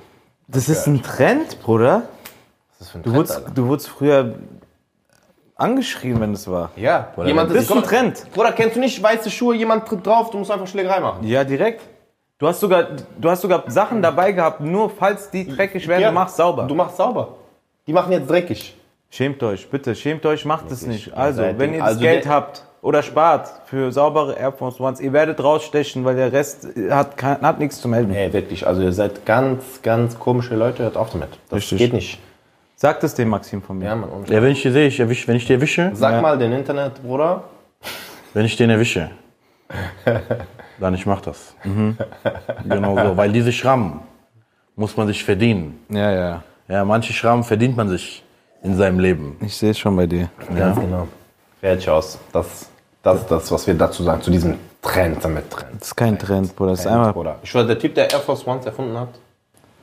[0.53, 2.03] Das ist ein Trend, Bruder.
[2.79, 4.35] Was ist das für ein Du wurdest, du wurdest früher
[5.57, 6.71] angeschrien, wenn es war.
[6.77, 8.27] Ja, jemand das ist ein Trend.
[8.33, 11.27] Bruder, kennst du nicht weiße Schuhe, jemand tritt drauf, du musst einfach Schlägerei machen.
[11.27, 11.83] Ja, direkt.
[12.39, 12.85] Du hast sogar,
[13.19, 16.65] du hast sogar Sachen dabei gehabt, nur falls die dreckig werden, du machst sauber.
[16.65, 17.37] Du machst sauber.
[17.87, 18.77] Die machen jetzt dreckig.
[19.11, 21.13] Schämt euch, bitte, schämt euch, macht es nicht.
[21.13, 24.53] Also, seid wenn ihr- ihr das also Geld der- habt oder spart für saubere Air
[24.53, 28.11] Force Ones, ihr werdet rausstechen, weil der Rest hat, kein, hat nichts zu melden.
[28.13, 28.67] Nee, wirklich.
[28.67, 31.29] Also ihr seid ganz, ganz komische Leute, hört auf damit.
[31.51, 31.79] Das Richtig.
[31.79, 32.19] geht nicht.
[32.77, 33.85] Sagt es dem Maxim von mir.
[33.87, 34.09] Ja, Mann.
[34.27, 36.21] Ja, wenn ich die sehe, ich erwisch, wenn ich die erwische, Sag Ja.
[36.23, 37.45] mal den Internet, Bruder.
[38.33, 39.11] wenn ich den erwische,
[40.81, 41.55] dann ich mach das.
[41.65, 41.97] Mhm.
[42.67, 44.01] Genau so, weil diese Schrammen
[44.77, 45.79] muss man sich verdienen.
[45.91, 46.43] Ja, ja.
[46.69, 48.25] Ja, manche Schrammen verdient man sich
[48.63, 49.37] in seinem Leben.
[49.41, 50.31] Ich sehe es schon bei dir.
[50.57, 51.07] Ganz genau.
[51.61, 52.19] Fertig aus.
[52.33, 52.70] Das,
[53.03, 55.81] das ist das, was wir dazu sagen, zu diesem Trend damit Trend.
[55.81, 56.73] Das ist kein Trend, Bruder.
[56.73, 57.15] Das ist Trend, einfach.
[57.15, 57.39] Bruder.
[57.43, 59.09] Ich schwöre, der Typ, der Air Force Ones erfunden hat,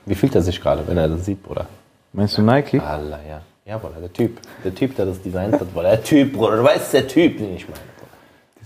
[0.06, 1.66] wie fühlt er sich gerade, wenn er das sieht, Bruder?
[2.12, 2.80] Meinst du Nike?
[2.80, 3.40] Allah, ja.
[3.66, 4.40] Ja, Bruder, der Typ.
[4.64, 5.90] Der Typ, der das designt hat, Bruder.
[5.90, 6.56] Der Typ, Bruder.
[6.56, 7.80] Du weißt, der Typ, den ich meine.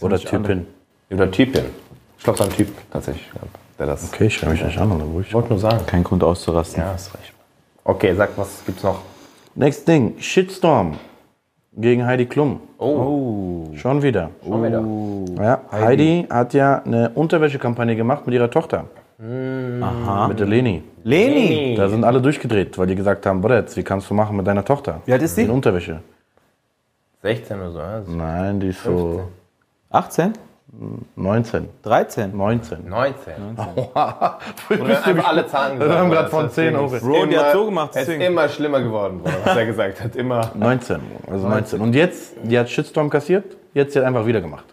[0.01, 0.67] Oder Typin.
[1.11, 1.65] Oder Typin.
[2.19, 3.29] Ich glaube, es war ein Typ, tatsächlich,
[3.79, 4.05] der das.
[4.13, 5.27] Okay, ich schreibe mich nicht an, oder ruhig.
[5.27, 5.85] Ich wollte nur sagen.
[5.87, 6.81] Kein Grund auszurasten.
[6.81, 7.33] Ja, hast recht.
[7.85, 9.01] Okay, sag, was gibt's noch?
[9.57, 10.99] Next Ding, Shitstorm
[11.77, 12.61] gegen Heidi Klum.
[12.79, 14.31] Oh, Schon wieder.
[14.47, 15.43] schon wieder.
[15.43, 16.27] Ja, Heidi.
[16.29, 18.85] hat ja eine Unterwäschekampagne gemacht mit ihrer Tochter.
[19.19, 20.83] Mit der Leni.
[21.05, 21.75] Leni!
[21.77, 24.65] Da sind alle durchgedreht, weil die gesagt haben, Brett, wie kannst du machen mit deiner
[24.65, 25.01] Tochter?
[25.07, 25.43] Wie alt ist die?
[25.43, 26.01] In Unterwäsche.
[27.23, 27.79] 16 oder so.
[27.79, 28.03] Ja?
[28.07, 29.23] Nein, die ist so
[29.91, 30.33] 18?
[31.17, 31.69] 19.
[31.83, 32.35] 13?
[32.37, 32.89] 19.
[32.89, 33.33] 19.
[33.57, 34.39] Oder
[34.71, 35.91] Oder einfach alle Zahlen gesagt.
[35.93, 37.01] Wir haben gerade von ist 10 immer- auf.
[37.01, 40.17] Bro, die hat so gemacht, Es ist immer schlimmer geworden, Bruder, was er gesagt hat.
[40.17, 40.51] Immer.
[40.55, 41.01] 19.
[41.31, 41.81] Also 19.
[41.81, 44.65] Und jetzt, die hat Shitstorm kassiert, jetzt sie hat einfach wieder gemacht.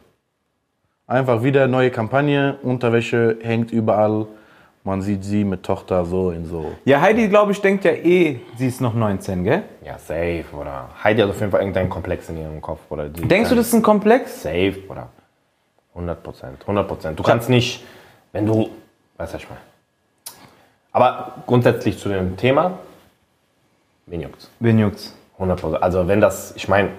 [1.05, 4.27] Einfach wieder neue Kampagne, Unterwäsche hängt überall.
[4.85, 6.71] Man sieht sie mit Tochter so in so.
[6.85, 9.63] Ja, Heidi, glaube ich, denkt ja eh, sie ist noch 19, gell?
[9.83, 10.87] Ja, safe, oder?
[11.03, 13.09] Heidi hat auf jeden Fall irgendeinen Komplex in ihrem Kopf, oder?
[13.09, 14.41] Die Denkst du, das ist ein Komplex?
[14.43, 15.09] Safe, oder?
[15.99, 17.19] 100 Prozent, 100 Prozent.
[17.19, 17.83] Du kannst nicht,
[18.31, 18.69] wenn du,
[19.17, 19.61] weißt du, was ich meine.
[20.91, 22.79] Aber grundsätzlich zu dem Thema,
[24.05, 24.49] wen juckt's?
[24.59, 25.13] Wen juckt's?
[25.33, 25.83] 100 Prozent.
[25.83, 26.91] Also wenn das, ich meine,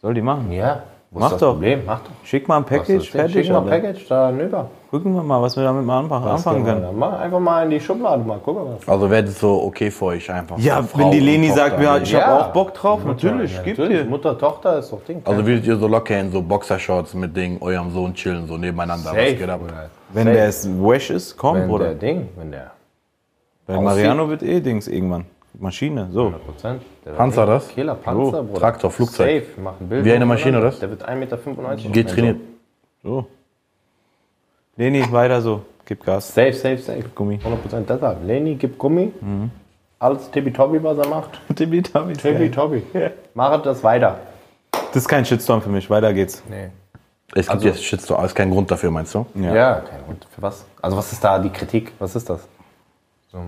[0.00, 0.52] Soll die machen?
[0.52, 0.82] ja,
[1.20, 1.52] Mach doch.
[1.52, 1.82] Problem?
[1.86, 2.10] Mach doch.
[2.24, 3.44] Schick mal ein Package, fertig.
[3.46, 3.68] Schick mal ein.
[3.68, 4.68] Package da nüber.
[4.90, 6.86] Gucken wir mal, was wir damit mal anfangen, anfangen können.
[6.98, 8.88] Mach einfach mal in die Schublade, mal gucken was.
[8.88, 10.58] Also wäre das so okay für euch einfach.
[10.58, 12.26] Ja, so wenn die Frau Leni sagt, ja, ich Ja.
[12.26, 14.02] habe auch Bock drauf, natürlich, Ja, gib natürlich.
[14.02, 14.08] dir.
[14.08, 15.22] Mutter, Tochter ist doch Ding.
[15.24, 19.10] Also würdet ihr so locker in so Boxershorts mit Ding, eurem Sohn chillen, so nebeneinander.
[19.10, 19.60] Was geht ab?
[19.60, 19.90] Bruder.
[20.12, 20.36] Wenn Safe.
[20.36, 21.84] der es Wash ist, komm, wenn Bruder.
[21.86, 22.70] der Ding, wenn der
[23.66, 25.24] Weil Mariano wird eh Dings irgendwann.
[25.58, 26.28] Maschine, so.
[26.28, 26.32] 100%.
[26.62, 27.68] Der wird Panzer das?
[27.68, 28.60] Killer, Panzer, Bruder.
[28.60, 29.44] Traktor, Flugzeug.
[29.44, 30.04] Safe, machen Bilder.
[30.04, 30.70] Wie eine Maschine, oder?
[30.70, 31.36] Der wird 1,95 Meter.
[31.90, 32.40] Geht trainiert.
[33.02, 33.26] So.
[34.76, 35.62] Leni, weiter so.
[35.86, 36.34] Gib Gas.
[36.34, 37.04] Safe, safe, safe.
[37.14, 37.36] Gummi.
[37.36, 38.24] 100% deshalb.
[38.26, 39.12] Leni gibt Gummi.
[39.98, 41.40] Alles tippitoppi, was er macht.
[41.54, 42.14] Tippitoppi.
[42.14, 42.82] Tippitoppi.
[43.34, 44.18] Macht das weiter.
[44.72, 45.88] Das ist kein Shitstorm für mich.
[45.88, 46.42] Weiter geht's.
[46.48, 46.70] Nee.
[47.34, 49.26] Es gibt jetzt Shitstorm, aber ist kein Grund dafür, meinst du?
[49.34, 50.26] Ja, kein Grund.
[50.30, 50.66] Für was?
[50.82, 51.92] Also was ist da die Kritik?
[51.98, 52.46] Was ist das?
[53.32, 53.38] So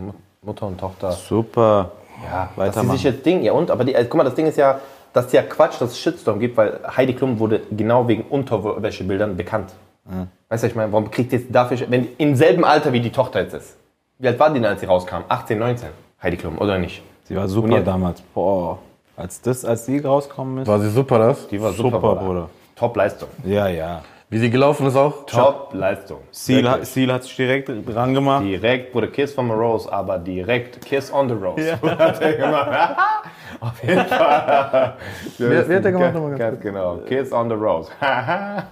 [0.42, 1.12] Mutter und Tochter.
[1.12, 1.92] Super.
[2.25, 2.96] Ja, sie Weitermachen.
[2.96, 4.81] sich jetzt Ding, ja und, aber die, also, guck mal, das Ding ist ja,
[5.12, 9.72] dass ja Quatsch, dass es Shitstorm gibt, weil Heidi Klum wurde genau wegen Unterwäschebildern bekannt.
[10.05, 13.11] Weißt du, was ich meine, warum kriegt jetzt dafür, wenn im selben Alter wie die
[13.11, 13.77] Tochter jetzt ist.
[14.18, 15.25] Wie alt war die denn, als sie rauskam?
[15.29, 15.88] 18, 19,
[16.22, 17.03] Heidi Klum, oder nicht?
[17.25, 18.22] Sie war super damals.
[18.35, 18.79] Boah.
[19.16, 20.68] Als das, als die rauskommen ist.
[20.68, 21.49] War sie super, das?
[21.49, 22.20] Die war Super, super, Bruder.
[22.20, 22.51] Bruder.
[22.77, 23.29] Top-Leistung.
[23.44, 24.03] Ja, ja.
[24.28, 25.24] Wie sie gelaufen ist auch?
[25.26, 26.18] Top-Leistung.
[26.32, 28.42] Seal, hat- Seal hat sich direkt dran gemacht.
[28.44, 31.78] Direkt, Bruder, Kiss from a Rose, aber direkt Kiss on the Rose.
[31.98, 32.96] Hat er gemacht.
[33.60, 34.94] Auf jeden Fall.
[35.38, 36.96] Wer- wer hat der gemacht nochmal ganz Ganz genau.
[37.08, 37.88] Kiss on the Rose.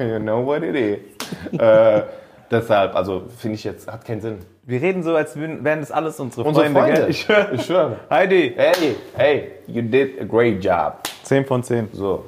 [0.01, 1.61] you know what it is.
[1.61, 2.03] äh,
[2.51, 4.39] deshalb, also finde ich jetzt, hat keinen Sinn.
[4.65, 6.81] Wir reden so, als würden- wären das alles unsere, Unsere Freunde.
[6.81, 7.01] Freunde.
[7.03, 7.11] Gell?
[7.11, 7.53] Ich schwör.
[7.53, 7.97] Ich schwöre.
[8.11, 8.55] Heidi.
[8.57, 10.95] Hey, hey, you did a great job.
[11.23, 11.89] 10 von 10.
[11.93, 12.25] So.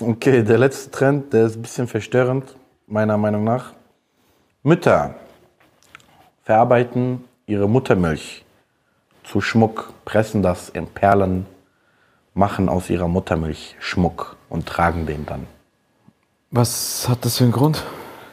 [0.00, 3.72] Okay, der letzte Trend, der ist ein bisschen verstörend, meiner Meinung nach.
[4.62, 5.14] Mütter
[6.42, 8.44] verarbeiten ihre Muttermilch
[9.22, 11.46] zu Schmuck, pressen das in Perlen,
[12.34, 15.46] machen aus ihrer Muttermilch Schmuck und tragen den dann.
[16.50, 17.84] Was hat das für einen Grund?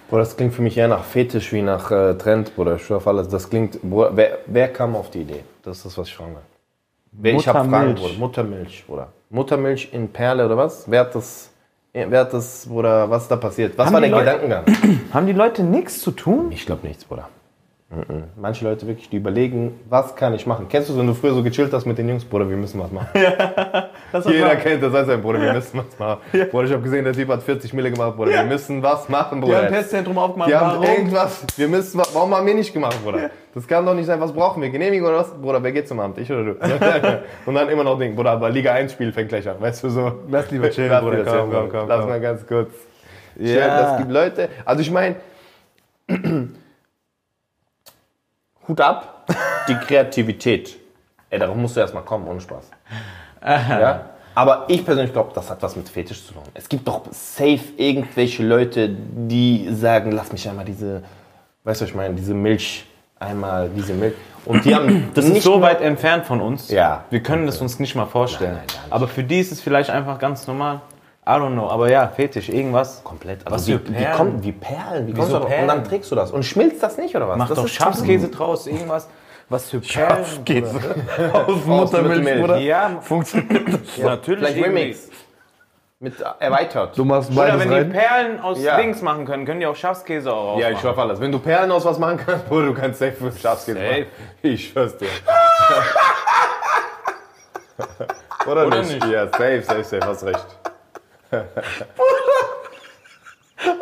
[0.09, 2.75] Boah, das klingt für mich eher nach Fetisch wie nach äh, Trend, Bruder.
[2.75, 3.29] Ich schwör auf alles.
[3.29, 3.79] Das klingt.
[3.81, 5.43] Bruder, wer, wer kam auf die Idee?
[5.61, 6.25] Das ist das, was ich will.
[7.11, 8.01] Wer, ich habe Fragen, Muttermilch.
[8.01, 8.19] Bruder.
[8.19, 9.13] Muttermilch, Bruder.
[9.29, 10.85] Muttermilch in Perle oder was?
[10.89, 11.51] Wer hat das.
[11.91, 13.75] Wer hat das, Bruder, was ist da passiert?
[13.77, 14.99] Was Haben war die der Leute- Gedankengang?
[15.13, 16.51] Haben die Leute nichts zu tun?
[16.51, 17.29] Ich glaube nichts, Bruder.
[17.89, 18.25] Mhm.
[18.39, 20.67] Manche Leute wirklich, die überlegen, was kann ich machen?
[20.69, 22.91] Kennst du, wenn du früher so gechillt hast mit den Jungs, Bruder, wir müssen was
[22.91, 23.07] machen.
[24.25, 26.19] Jeder kennt das, heißt Bruder, wir müssen was machen.
[26.51, 29.41] Bruder, ich habe gesehen, der Typ hat 40 Mille gemacht, Bruder, wir müssen was machen,
[29.41, 29.67] Bruder.
[29.67, 30.49] Testzentrum aufgemacht.
[30.49, 33.29] Die haben irgendwas, wir müssen, wa- warum haben wir nicht gemacht, Bruder?
[33.53, 34.69] Das kann doch nicht sein, was brauchen wir?
[34.69, 35.31] Genehmigung oder was?
[35.33, 36.17] Bruder, wer geht zum Amt?
[36.17, 36.51] Ich oder du?
[37.45, 39.89] Und dann immer noch Ding, Bruder, aber Liga 1 Spiel fängt gleich an, weißt du
[39.89, 40.11] so?
[40.29, 41.67] Lass lieber chillen, Lass Bruder, komm, komm, Bruder.
[41.79, 42.09] komm, Lass komm.
[42.09, 42.69] mal ganz kurz.
[43.37, 43.55] Ja.
[43.57, 43.81] Ja.
[43.81, 45.15] Das gibt Leute, also ich meine,
[48.67, 49.25] Hut ab,
[49.67, 50.77] die Kreativität.
[51.31, 52.69] Ey, darauf musst du erstmal kommen, ohne Spaß.
[53.43, 54.01] Ja?
[54.35, 56.43] Aber ich persönlich glaube, das hat was mit Fetisch zu tun.
[56.53, 61.03] Es gibt doch safe irgendwelche Leute, die sagen, lass mich einmal diese,
[61.63, 62.85] weißt du, was ich meine, diese Milch,
[63.19, 64.13] einmal diese Milch.
[64.45, 66.69] Und die haben Das ist so weit entfernt von uns.
[66.69, 67.03] Ja.
[67.09, 68.53] Wir können das uns nicht mal vorstellen.
[68.53, 70.81] Nein, nein, aber für die ist es vielleicht einfach ganz normal.
[71.27, 71.69] I don't know.
[71.69, 73.03] Aber ja, Fetisch, irgendwas.
[73.03, 73.41] komplett.
[73.45, 74.15] Was wie, für wie, Perlen?
[74.15, 75.07] kommt, wie Perlen.
[75.07, 75.39] Wie kommst du?
[75.41, 75.61] Perlen?
[75.63, 76.31] Und dann trägst du das.
[76.31, 77.37] Und schmilzt das nicht, oder was?
[77.37, 79.07] Mach das doch Schafskäse draus, irgendwas.
[79.49, 80.09] Was für Perlen.
[80.25, 80.79] Schafskäse.
[81.33, 82.57] Aus Muttermilch, Bruder.
[82.59, 83.97] Ja, Funktioniert das?
[83.97, 84.47] ja, natürlich.
[84.49, 84.65] Vielleicht.
[84.65, 85.09] Remix.
[86.01, 86.97] Mit erweitert.
[86.97, 87.89] Du machst Oder beides wenn die rein.
[87.91, 88.77] Perlen aus Ja.
[88.77, 91.19] Dings machen können, können die auch Schafskäse auch Ja, ich schwör auf alles.
[91.19, 93.99] Wenn du Perlen aus was machen kannst, Bruder, du kannst safe für Schafskäse Safe.
[94.01, 94.05] machen.
[94.41, 95.09] Ich schwör's dir.
[98.49, 98.93] Oder, Oder nicht?
[98.93, 99.05] nicht?
[99.07, 100.45] Ja, safe, safe, safe, hast recht.
[101.29, 101.45] Bruder,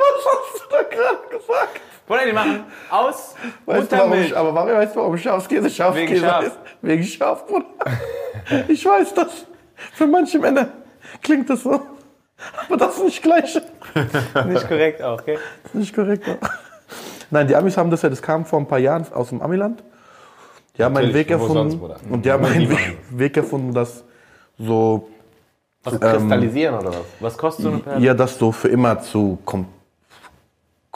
[2.10, 6.44] die machen aus Weißt du, warum, aber warum, weißt du, warum Schafskäse Schafskäse Wegen Schaf.
[6.46, 6.58] ist?
[6.82, 7.66] Wegen Schaf, Bruder.
[8.70, 9.46] Ich weiß das.
[9.94, 10.70] Für manche Männer
[11.22, 11.82] klingt das so.
[12.66, 13.60] Aber das ist nicht gleich.
[14.46, 15.38] Nicht korrekt auch, okay?
[15.74, 16.24] Nicht korrekt.
[17.32, 19.84] Nein, die Amis haben das ja, das kam vor ein paar Jahren aus dem Amiland.
[20.78, 21.72] Die haben einen Natürlich, Weg erfunden.
[21.72, 24.04] sonst, und die haben Die einen machen Weg, Weg erfunden, das
[24.58, 25.10] so,
[25.84, 27.04] Was kristallisieren oder was?
[27.20, 28.06] Was kostet so eine Perle?
[28.06, 29.66] ja, das so für immer zu kom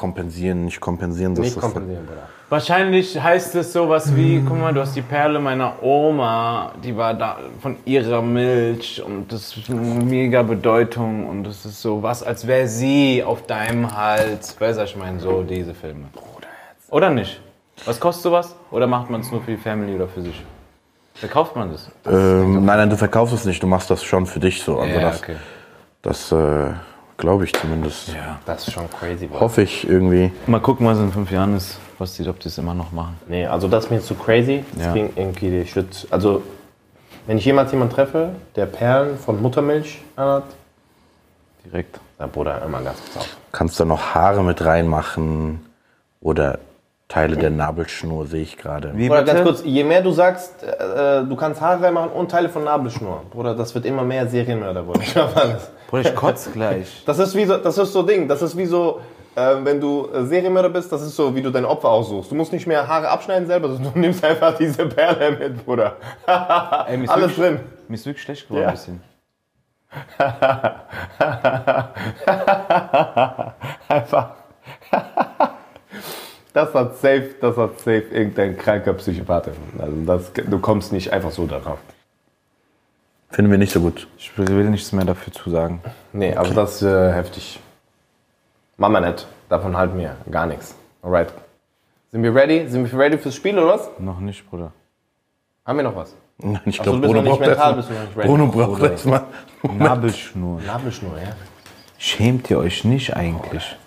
[0.01, 1.35] kompensieren, nicht kompensieren.
[1.35, 2.27] Das Nicht ist kompensieren, Bruder.
[2.49, 7.13] Wahrscheinlich heißt es sowas wie, guck mal, du hast die Perle meiner Oma, die war
[7.13, 12.23] da von ihrer Milch und das ist eine mega Bedeutung und das ist so was,
[12.23, 14.59] als wäre sie auf deinem Hals.
[14.59, 16.05] Weißt du, was ich meine, so diese Filme.
[16.89, 17.39] Oder nicht?
[17.85, 18.55] Was kostet sowas?
[18.71, 20.43] Oder macht man es nur für die Family oder für sich?
[21.13, 21.91] Verkauft man das?
[22.07, 24.79] ähm, nein, nein, du verkaufst es nicht, du machst das schon für dich so.
[24.79, 25.35] Also Ja, das, okay.
[26.01, 26.71] das äh,
[27.21, 28.09] glaube ich zumindest.
[28.09, 28.39] Ja.
[28.45, 29.29] Das ist schon crazy.
[29.31, 30.31] Hoffe ich irgendwie.
[30.47, 33.17] Mal gucken, was in fünf Jahren ist, was die, ob die es immer noch machen.
[33.27, 34.65] Nee, also das ist mir zu crazy.
[34.77, 34.87] Ja.
[34.87, 35.73] Deswegen irgendwie, ich
[36.09, 36.41] also,
[37.27, 40.43] wenn ich jemals jemanden treffe, der Perlen von Muttermilch anhat,
[41.63, 41.99] Direkt.
[42.17, 43.37] dann Bruder, immer ganz auf.
[43.51, 45.61] Kannst da noch Haare mit reinmachen
[46.21, 46.59] oder
[47.11, 48.93] Teile der Nabelschnur, sehe ich gerade.
[48.95, 52.47] Wie Bruder, ganz kurz, je mehr du sagst, äh, du kannst Haare reinmachen und Teile
[52.47, 55.01] von Nabelschnur, Bruder, das wird immer mehr Serienmörder, Bruder.
[55.01, 55.69] Ich alles.
[55.89, 57.03] Bruder, ich kotze gleich.
[57.05, 59.01] Das ist wie so, das ist so Ding, das ist wie so,
[59.35, 62.31] äh, wenn du äh, Serienmörder bist, das ist so, wie du deine Opfer aussuchst.
[62.31, 65.97] Du musst nicht mehr Haare abschneiden selber, sondern du nimmst einfach diese Perle mit, Bruder.
[66.87, 67.59] Ey, Alles wirklich- drin.
[67.89, 68.69] Mir ist wirklich schlecht geworden Ja.
[68.69, 69.01] ein bisschen.
[73.89, 74.31] Einfach.
[76.53, 79.49] Das hat safe, das hat safe irgendein kranker Psychopath.
[79.79, 81.79] Also das, du kommst nicht einfach so darauf.
[83.29, 84.07] Finden wir nicht so gut.
[84.17, 85.81] Ich will nichts mehr dafür zu sagen.
[86.11, 87.61] Nee, also das ist äh, heftig.
[88.75, 89.25] Mama nicht.
[89.47, 90.75] Davon halten wir gar nichts.
[91.01, 91.31] Alright.
[92.11, 92.67] Sind wir ready?
[92.67, 93.89] Sind wir ready fürs Spiel oder was?
[93.99, 94.73] Noch nicht, Bruder.
[95.65, 96.13] Haben wir noch was?
[96.39, 97.75] Nein, ich so, glaube, Bruno braucht mental, erstmal.
[97.75, 98.27] bist du noch nicht ready.
[98.27, 99.23] Bruno braucht erstmal.
[99.63, 100.61] Nabelschnur.
[100.67, 101.31] Nabelschnur, ja.
[101.97, 103.77] Schämt ihr euch nicht eigentlich?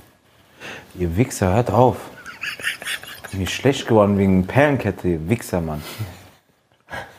[0.94, 1.96] Ihr Wichser, hört auf.
[3.36, 5.82] Mir ist schlecht geworden wegen Perlenkette, Wichser, Mann.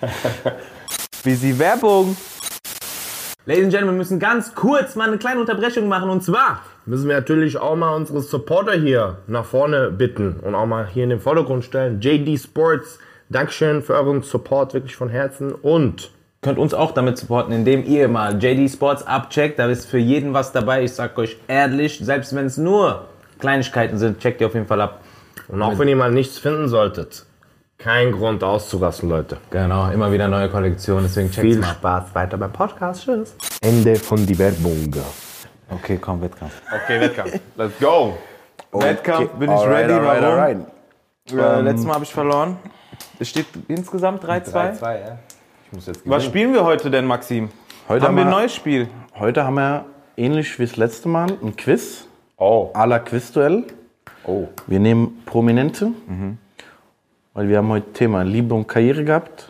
[1.23, 2.15] Wie sie Werbung.
[3.45, 7.09] Ladies and Gentlemen, wir müssen ganz kurz mal eine kleine Unterbrechung machen und zwar Müssen
[7.09, 11.09] wir natürlich auch mal unsere Supporter hier nach vorne bitten und auch mal hier in
[11.09, 11.99] den Vordergrund stellen.
[11.99, 12.99] JD Sports,
[13.29, 16.11] Dankeschön für euren Support wirklich von Herzen und
[16.41, 19.57] Könnt uns auch damit supporten, indem ihr mal JD Sports abcheckt.
[19.57, 20.83] Da ist für jeden was dabei.
[20.83, 23.07] Ich sag euch ehrlich, selbst wenn es nur
[23.39, 25.01] Kleinigkeiten sind, checkt ihr auf jeden Fall ab.
[25.47, 27.25] Und auch wenn ihr mal nichts finden solltet,
[27.77, 29.37] kein Grund auszurasten, Leute.
[29.51, 31.67] Genau, immer wieder neue Kollektionen, deswegen checkt Viel mal.
[31.73, 33.03] Spaß weiter beim Podcast.
[33.03, 33.35] Tschüss.
[33.61, 34.91] Ende von die Werbung.
[35.69, 36.53] Okay, komm, Wettkampf.
[36.73, 37.39] Okay, Wettkampf.
[37.57, 38.17] Let's go.
[38.71, 40.39] Wettkampf, bin ich Alright, ready, alright, warum?
[40.39, 40.57] alright.
[41.31, 42.57] Äh, letztes Mal habe ich verloren.
[43.19, 44.79] Es steht insgesamt 3-2.
[44.79, 45.17] 3-2, ja.
[45.67, 47.49] Ich muss jetzt Was spielen wir heute denn, Maxim?
[47.89, 48.87] Heute haben wir ein neues Spiel?
[49.19, 49.85] Heute haben wir
[50.17, 52.71] ähnlich wie das letzte Mal ein Quiz, Oh.
[52.73, 53.65] à la Quizduell.
[54.27, 54.47] Oh.
[54.67, 55.91] Wir nehmen Prominente,
[57.33, 59.47] weil wir haben heute Thema Liebe und Karriere gehabt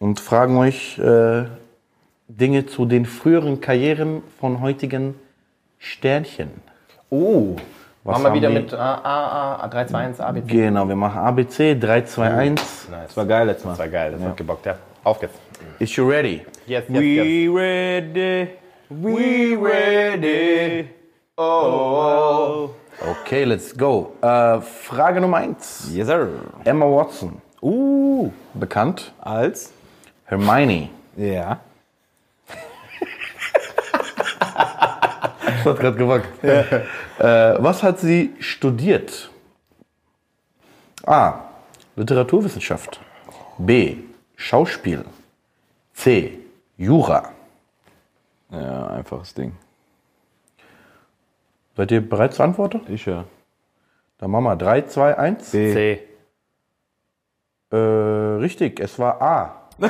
[0.00, 1.44] und fragen euch äh,
[2.26, 5.14] Dinge zu den früheren Karrieren von heutigen
[5.78, 6.50] Sternchen.
[7.10, 7.56] Oh.
[8.02, 8.54] Was Machen wir wieder die?
[8.56, 10.46] mit A, A, A, 3, 2, 1, A, B, C.
[10.46, 12.88] Genau, wir machen ABC 3, 2, 1.
[12.90, 13.16] Nice.
[13.16, 13.70] War geil letztes Mal.
[13.70, 14.76] Das war geil, das hat gebockt, ja.
[15.04, 15.34] Auf geht's.
[15.78, 16.42] Is you ready?
[16.66, 17.24] Yes, yes, yes.
[17.24, 18.48] We ready,
[18.90, 20.88] we ready.
[23.00, 24.12] Okay, let's go.
[24.22, 25.90] Äh, Frage Nummer 1.
[25.94, 26.28] Yes, sir.
[26.64, 29.12] Emma Watson, Uh, bekannt.
[29.20, 29.72] als?
[30.26, 30.90] Hermione.
[31.16, 31.60] Ja.
[35.64, 36.44] Das hat gerade gewackt.
[36.44, 39.30] Äh, was hat sie studiert?
[41.06, 41.40] A.
[41.96, 43.00] Literaturwissenschaft.
[43.56, 43.96] B.
[44.36, 45.04] Schauspiel.
[45.94, 46.38] C.
[46.76, 47.30] Jura.
[48.50, 49.52] Ja, einfaches Ding.
[51.76, 52.76] Seid ihr bereit zur Antwort?
[52.88, 53.24] Ich ja.
[54.18, 55.50] Dann machen wir 3, 2, 1.
[55.50, 55.72] B.
[55.72, 56.00] C.
[57.72, 59.60] Äh, richtig, es war A.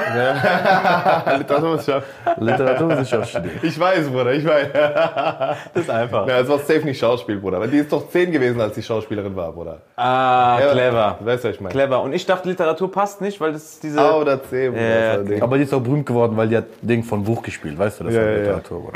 [1.36, 2.06] Literaturwissenschaft.
[2.38, 3.62] Literaturwissenschaft studiert.
[3.62, 4.68] Ich weiß, Bruder, ich weiß.
[4.72, 6.26] Das ist einfach.
[6.26, 7.60] Ja, es war safe nicht Schauspiel, Bruder.
[7.60, 9.82] Weil die ist doch 10 gewesen, als die Schauspielerin war, Bruder.
[9.96, 11.16] Ah, clever.
[11.20, 11.72] Du weißt, was ich meine.
[11.72, 12.00] Clever.
[12.02, 14.00] Und ich dachte, Literatur passt nicht, weil das ist diese.
[14.00, 15.22] A oder C, Bruder.
[15.36, 15.42] Ja.
[15.42, 18.04] Aber die ist auch berühmt geworden, weil die hat Ding von Buch gespielt, weißt du,
[18.04, 18.38] das Ja, war ja, ja.
[18.38, 18.90] Literatur.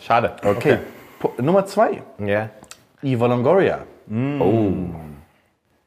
[0.00, 0.32] Schade.
[0.42, 0.80] Okay, Po-
[1.38, 2.02] Nummer 2.
[2.26, 2.50] Ja.
[3.02, 3.80] Eva Longoria.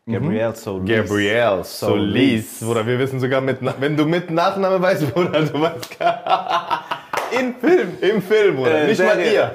[0.07, 0.89] Gabrielle Solis.
[0.89, 2.59] Gabrielle Solis.
[2.61, 6.83] Bruder, wir wissen sogar, mit, wenn du mit Nachname weißt, Bruder, du weißt gar
[7.39, 7.97] Im Film.
[8.01, 8.83] Im Film, Bruder.
[8.83, 9.51] Äh, nicht mal ihr.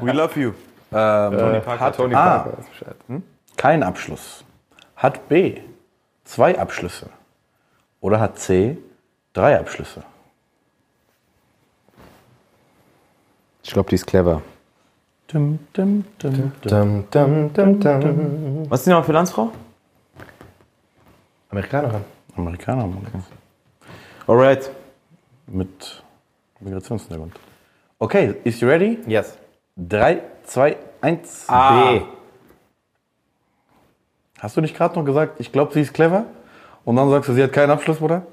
[0.00, 0.52] We love you.
[0.90, 1.92] Tony Parker.
[1.92, 2.38] Tony Ah.
[2.40, 2.56] Parker.
[2.70, 2.96] Bescheid.
[3.56, 4.44] Kein Abschluss.
[4.96, 5.60] Hat B
[6.24, 7.08] zwei Abschlüsse.
[8.00, 8.76] Oder hat C
[9.32, 10.02] drei Abschlüsse.
[13.64, 14.42] Ich glaube, die ist clever.
[15.26, 17.04] Dum, dum, dum, dum.
[17.10, 18.70] Dum, dum, dum, dum.
[18.70, 19.50] Was ist die nochmal für Landsfrau?
[21.50, 22.04] Amerikanerin.
[22.36, 23.24] Amerikaner Mann.
[24.26, 24.70] Alright.
[25.46, 26.02] mit
[26.60, 27.34] Migrationshintergrund.
[27.98, 28.98] Okay, is you ready?
[29.06, 29.36] Yes.
[29.76, 31.46] 3, 2, 1.
[31.48, 32.02] B.
[34.38, 36.26] Hast du nicht gerade noch gesagt, ich glaube, sie ist clever?
[36.84, 38.26] Und dann sagst du, sie hat keinen Abschluss, Bruder?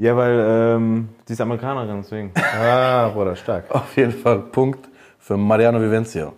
[0.00, 2.32] Ja, weil ähm, die ist Amerikanerin, deswegen.
[2.58, 3.64] Ah, Bruder, stark.
[3.68, 4.88] Auf jeden Fall Punkt
[5.18, 6.32] für Mariano Vivencio.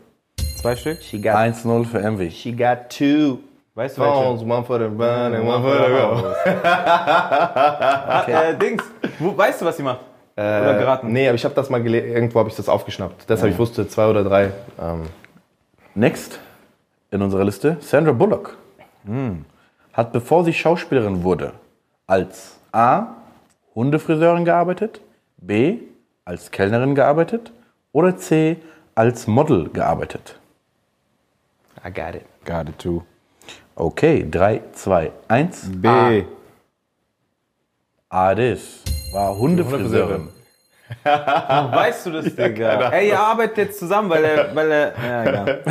[0.60, 1.00] Zwei Stück?
[1.00, 2.28] She got, 1-0 für Envy.
[2.32, 3.38] she got two
[3.76, 4.14] Weißt du welche?
[4.14, 6.34] phones, one for the run and one for the go.
[8.32, 8.82] Äh, Dings.
[9.20, 10.00] Wo, weißt du, was sie macht?
[10.36, 11.12] Oder geraten?
[11.12, 13.28] Nee, aber ich habe das mal gelesen, irgendwo habe ich das aufgeschnappt.
[13.28, 14.50] Deshalb, ich wusste zwei oder drei.
[14.80, 15.02] Ähm,
[15.94, 16.40] Next
[17.12, 18.56] in unserer Liste Sandra Bullock.
[19.92, 21.52] Hat bevor sie Schauspielerin wurde,
[22.08, 23.06] als A.
[23.74, 25.00] Hundefriseurin gearbeitet,
[25.38, 25.78] B.
[26.24, 27.52] als Kellnerin gearbeitet
[27.92, 28.56] oder C.
[28.94, 30.38] als Model gearbeitet.
[31.84, 32.24] I got it.
[32.44, 33.02] Got it too.
[33.74, 35.70] Okay, 3, 2, 1.
[35.80, 35.88] B.
[38.10, 38.34] A.
[38.34, 38.82] das
[39.14, 40.28] war Hundefriseurin.
[41.02, 42.90] Weißt du das, Digga?
[42.90, 45.62] Ey, ihr arbeitet jetzt zusammen, weil er, weil er, ja, egal.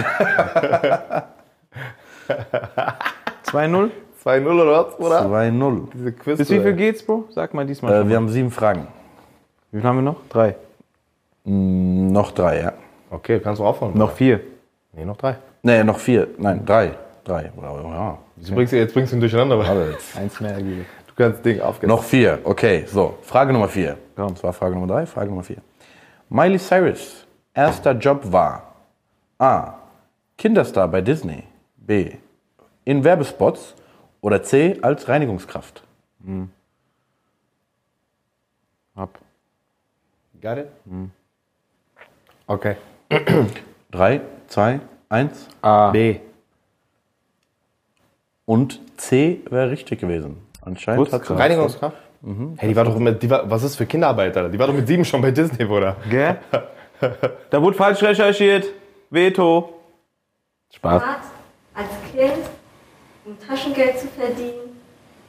[3.46, 3.92] 2-0?
[4.24, 5.26] 2-0 oder was, Bruder?
[5.26, 5.88] 2-0.
[5.94, 6.38] Diese Quiz.
[6.38, 7.26] Bis wie viel geht's, Bro?
[7.32, 7.92] Sag mal diesmal.
[7.92, 8.24] Äh, schon wir mal.
[8.24, 8.88] haben sieben Fragen.
[9.72, 10.18] wie viel haben wir noch?
[10.30, 10.56] Drei.
[11.44, 12.74] Noch drei, ja.
[13.10, 13.98] Okay, kannst du aufhören.
[13.98, 14.42] Noch vier.
[14.94, 15.38] Nee, noch drei.
[15.64, 16.28] Nee, noch vier.
[16.38, 16.94] Nein, drei.
[17.24, 17.52] Drei.
[17.56, 18.18] Oder, ja.
[18.38, 19.58] Jetzt bringst du, jetzt bringst du ihn durcheinander.
[19.58, 19.98] Warte.
[20.16, 20.86] Eins mehr ergibt.
[21.08, 21.92] Du kannst das Ding aufgeben.
[21.92, 22.40] Noch vier.
[22.44, 23.16] Okay, so.
[23.24, 23.98] Frage Nummer vier.
[24.16, 24.34] Komm.
[24.34, 25.58] Das war Frage Nummer drei, Frage Nummer vier.
[26.30, 28.76] Miley Cyrus erster Job war
[29.40, 29.74] A.
[30.38, 31.44] Kinderstar bei Disney.
[31.76, 32.12] B.
[32.86, 33.76] In Werbespots.
[34.22, 34.78] Oder C.
[34.82, 35.84] Als Reinigungskraft.
[38.96, 39.20] Ab.
[40.42, 40.68] Got it?
[42.48, 42.76] Okay.
[43.92, 45.48] Drei, zwei, eins.
[45.62, 45.92] A.
[45.92, 46.20] B.
[48.46, 50.38] Und C wäre richtig gewesen.
[50.62, 51.98] Anscheinend hat sie Reinigungskraft?
[52.58, 54.50] Hey, die war doch mit, die war, was ist für Kinderarbeit, Alter?
[54.50, 55.96] Die war doch mit sieben schon bei Disney, Bruder.
[56.10, 56.38] Gell?
[57.50, 58.68] da wurde falsch recherchiert.
[59.10, 59.74] Veto.
[60.74, 61.02] Spaß.
[61.02, 61.22] Art,
[61.74, 62.46] als Kind,
[63.26, 64.72] um Taschengeld zu verdienen,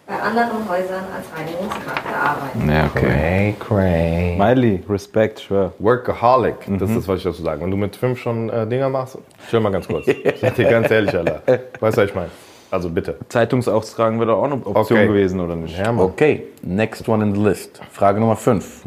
[0.07, 2.62] bei anderen Häusern als Reinigungskraft gearbeitet.
[2.68, 3.01] Ja, okay.
[3.07, 4.36] Cray, cray.
[4.36, 5.72] Miley, Respekt, schwör.
[5.78, 7.62] Workaholic, das ist, was ich dazu sagen.
[7.62, 9.18] Wenn du mit fünf schon äh, Dinger machst,
[9.49, 10.07] chill mal ganz kurz.
[10.24, 11.43] Ich sag dir ganz ehrlich, Alter.
[11.80, 12.30] Weißt du, was ich meine?
[12.70, 13.16] Also bitte.
[13.28, 15.07] Zeitungsaustragen wäre doch auch eine Option Okay.
[15.07, 15.78] gewesen, oder nicht?
[15.78, 15.93] Ja.
[15.97, 17.80] Okay, next one in the list.
[17.90, 18.84] Frage Nummer 5.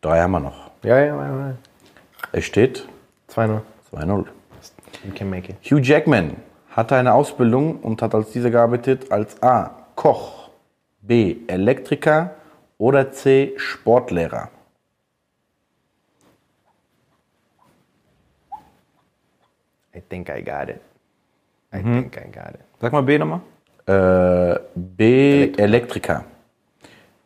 [0.00, 0.70] Drei haben wir noch.
[0.84, 1.22] Ja, ja, ja.
[1.48, 1.54] ja.
[2.32, 2.86] Es steht
[3.34, 3.60] 2-0.
[3.92, 4.24] 2-0.
[5.04, 5.56] You can make it.
[5.70, 6.36] Hugh Jackman
[6.70, 9.70] hatte eine Ausbildung und hat als dieser gearbeitet als A.
[9.94, 10.50] Koch,
[11.00, 11.36] B.
[11.46, 12.34] Elektriker
[12.78, 13.54] oder C.
[13.56, 14.50] Sportlehrer.
[19.94, 20.80] I think I got it.
[21.72, 22.60] I think I got it.
[22.80, 23.40] Sag mal B nochmal.
[23.86, 25.52] Äh, B.
[25.56, 26.24] Elektriker.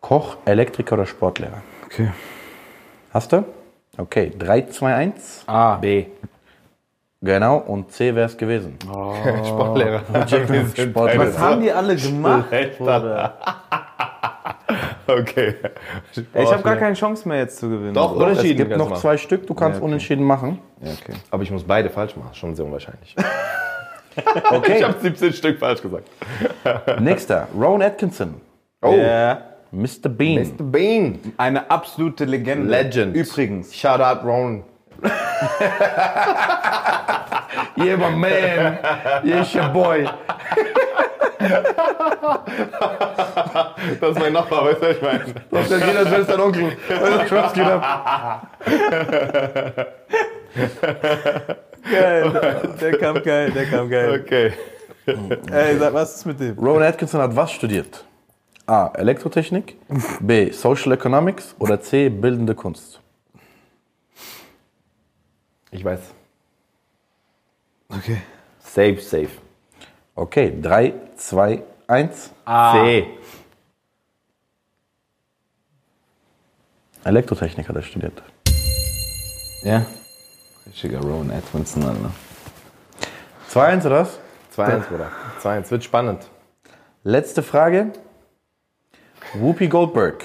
[0.00, 1.62] Koch, Elektriker oder Sportlehrer.
[1.84, 2.10] Okay.
[3.12, 3.44] Hast du?
[3.98, 5.44] Okay, 3, 2, 1.
[5.46, 5.76] A.
[5.76, 6.06] B.
[7.24, 8.78] Genau, und C wäre es gewesen.
[9.46, 10.02] Sportlehrer.
[10.26, 11.28] Jackman, Sportlehrer.
[11.28, 12.46] Was haben die alle gemacht?
[15.06, 15.54] Okay.
[16.32, 17.92] Ey, ich habe gar keine Chance mehr jetzt zu gewinnen.
[17.92, 18.56] Doch, Es unentschieden.
[18.56, 19.00] gibt kannst du noch machen.
[19.00, 20.60] zwei Stück, du kannst unentschieden machen.
[20.80, 21.12] Ja, okay.
[21.30, 22.32] Aber ich muss beide falsch machen.
[22.34, 23.14] Schon sehr unwahrscheinlich.
[24.50, 26.08] Okay, Ich habe 17 Stück falsch gesagt.
[27.00, 27.48] nächster.
[27.54, 28.34] Rowan Atkinson.
[28.80, 28.92] Oh.
[28.94, 29.42] Ja.
[29.72, 30.08] Mr.
[30.08, 30.42] Bean.
[30.56, 30.62] Mr.
[30.64, 31.18] Bean.
[31.36, 32.68] Eine absolute Legende.
[32.70, 33.16] Legend.
[33.16, 33.74] Übrigens.
[33.74, 34.62] Shout out Ron.
[37.76, 38.78] Yeah, my man.
[39.24, 40.08] Yes, your boy.
[44.00, 45.24] Das ist mein Nachbar, weißt du, was ich meine?
[45.50, 46.76] Das geht, als wäre es dein Onkel.
[47.30, 48.46] Was geht ab?
[51.90, 52.60] Geil.
[52.80, 54.20] Der kam geil, der kam geil.
[54.22, 54.52] Okay.
[55.50, 56.56] Ey, sag, was ist mit dem?
[56.56, 58.04] Rowan Atkinson hat was studiert?
[58.66, 58.92] A.
[58.94, 59.76] Elektrotechnik.
[60.20, 60.52] B.
[60.52, 61.56] Social Economics.
[61.58, 62.08] Oder C.
[62.08, 63.00] Bildende Kunst.
[65.72, 66.00] Ich weiß.
[67.88, 68.22] Okay.
[68.60, 69.30] Safe, safe.
[70.14, 72.30] Okay, 3, 2, 1.
[72.72, 73.06] C.
[77.04, 78.22] Elektrotechnik hat er studiert.
[79.62, 79.84] Ja.
[80.66, 82.12] Richtiger Rowan Atkinson, Alter.
[83.48, 84.18] 2, 1 oder was?
[84.56, 85.10] 2-1, Bruder.
[85.40, 85.70] 2-1.
[85.70, 86.28] Wird spannend.
[87.02, 87.92] Letzte Frage.
[89.34, 90.22] Whoopi Goldberg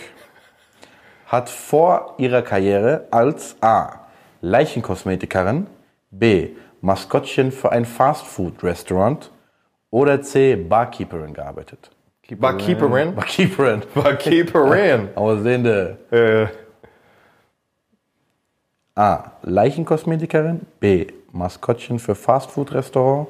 [1.25, 4.06] hat vor ihrer Karriere als A.
[4.41, 5.67] Leichenkosmetikerin,
[6.11, 6.49] B.
[6.81, 9.31] Maskottchen für ein Fastfood-Restaurant
[9.89, 10.55] oder C.
[10.55, 11.89] Barkeeperin gearbeitet.
[12.35, 13.15] Barkeeperin.
[13.15, 13.81] Barkeeperin.
[13.93, 15.09] Barkeeperin.
[15.15, 16.47] Aussehende äh,
[18.95, 19.31] A.
[19.43, 21.07] Leichenkosmetikerin, B.
[21.31, 23.27] Maskottchen für Fastfood-Restaurant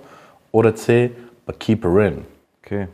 [0.51, 1.11] oder C.
[1.45, 2.25] Barkeeperin.
[2.63, 2.87] Okay.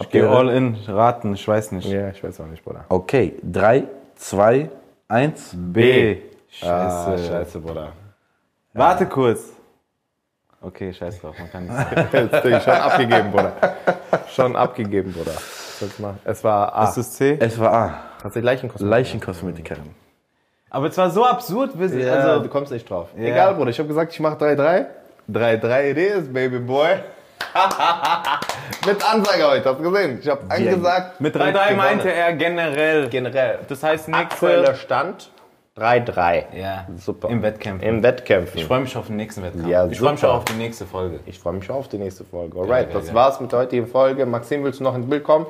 [0.00, 1.88] Ich gehe all in, raten, ich weiß nicht.
[1.88, 2.84] ja, ich weiß auch nicht, Bruder.
[2.88, 3.84] Okay, 3,
[4.16, 4.68] 2,
[5.08, 5.54] 1.
[5.54, 6.16] B.
[6.16, 7.26] Ah, Scheiße.
[7.26, 7.92] scheiße, Bruder.
[8.74, 9.40] Warte kurz.
[10.60, 12.12] Okay, scheiß drauf, man kann nicht.
[12.32, 13.52] Das Ding schon abgegeben, Bruder.
[14.28, 15.32] Schon abgegeben, Bruder.
[16.24, 16.80] Es war A.
[16.82, 17.36] Das ist C.
[17.40, 17.98] Es war A.
[18.22, 18.88] Hast du Leichenkosmetik?
[18.90, 19.94] Leichenkosmetikerin.
[20.70, 22.42] Aber es war so absurd, sind, Ja, also.
[22.44, 23.08] du kommst nicht drauf.
[23.16, 23.24] Ja.
[23.24, 23.70] Egal, Bruder.
[23.70, 24.86] Ich habe gesagt, ich mache 3-3.
[25.30, 27.00] 3-3 it is, baby boy.
[28.86, 30.18] Mit Ansage heute, hast du gesehen?
[30.22, 31.20] Ich habe angesagt.
[31.20, 31.76] Mit und 3-3 gewonnen.
[31.76, 33.08] meinte er generell.
[33.08, 33.58] generell.
[33.68, 34.76] Das heißt Aktueller nächste.
[34.76, 35.31] Stand
[35.76, 36.44] 3-3.
[36.54, 37.28] Ja, Super.
[37.30, 37.88] Im Wettkämpfen.
[37.88, 38.58] Im Wettkämpfen.
[38.58, 39.66] Ich freue mich auf den nächsten Wettkampf.
[39.68, 41.20] Ja, ich freue mich auch auf die nächste Folge.
[41.24, 42.58] Ich freue mich auf die nächste Folge.
[42.58, 43.14] Alright, geil, das geil.
[43.14, 44.26] war's mit der heutigen Folge.
[44.26, 45.46] Maxim, willst du noch ins Bild kommen?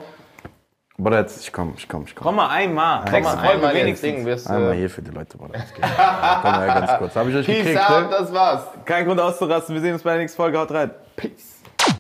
[0.97, 2.25] Bruder, jetzt, ich komm, ich komm, ich komm.
[2.27, 3.05] Komm mal einmal.
[3.11, 4.25] Komm mal Einmal wenigstens.
[4.25, 5.59] wirst Einmal hier für die Leute, Bruder.
[6.43, 7.17] Komm mal ganz kurz.
[7.17, 8.09] Hab ich euch Peace gekriegt, out, ne?
[8.11, 8.67] das war's.
[8.85, 9.75] Kein Grund auszurasten.
[9.75, 10.59] Wir sehen uns bei der nächsten Folge.
[10.59, 10.91] Haut rein.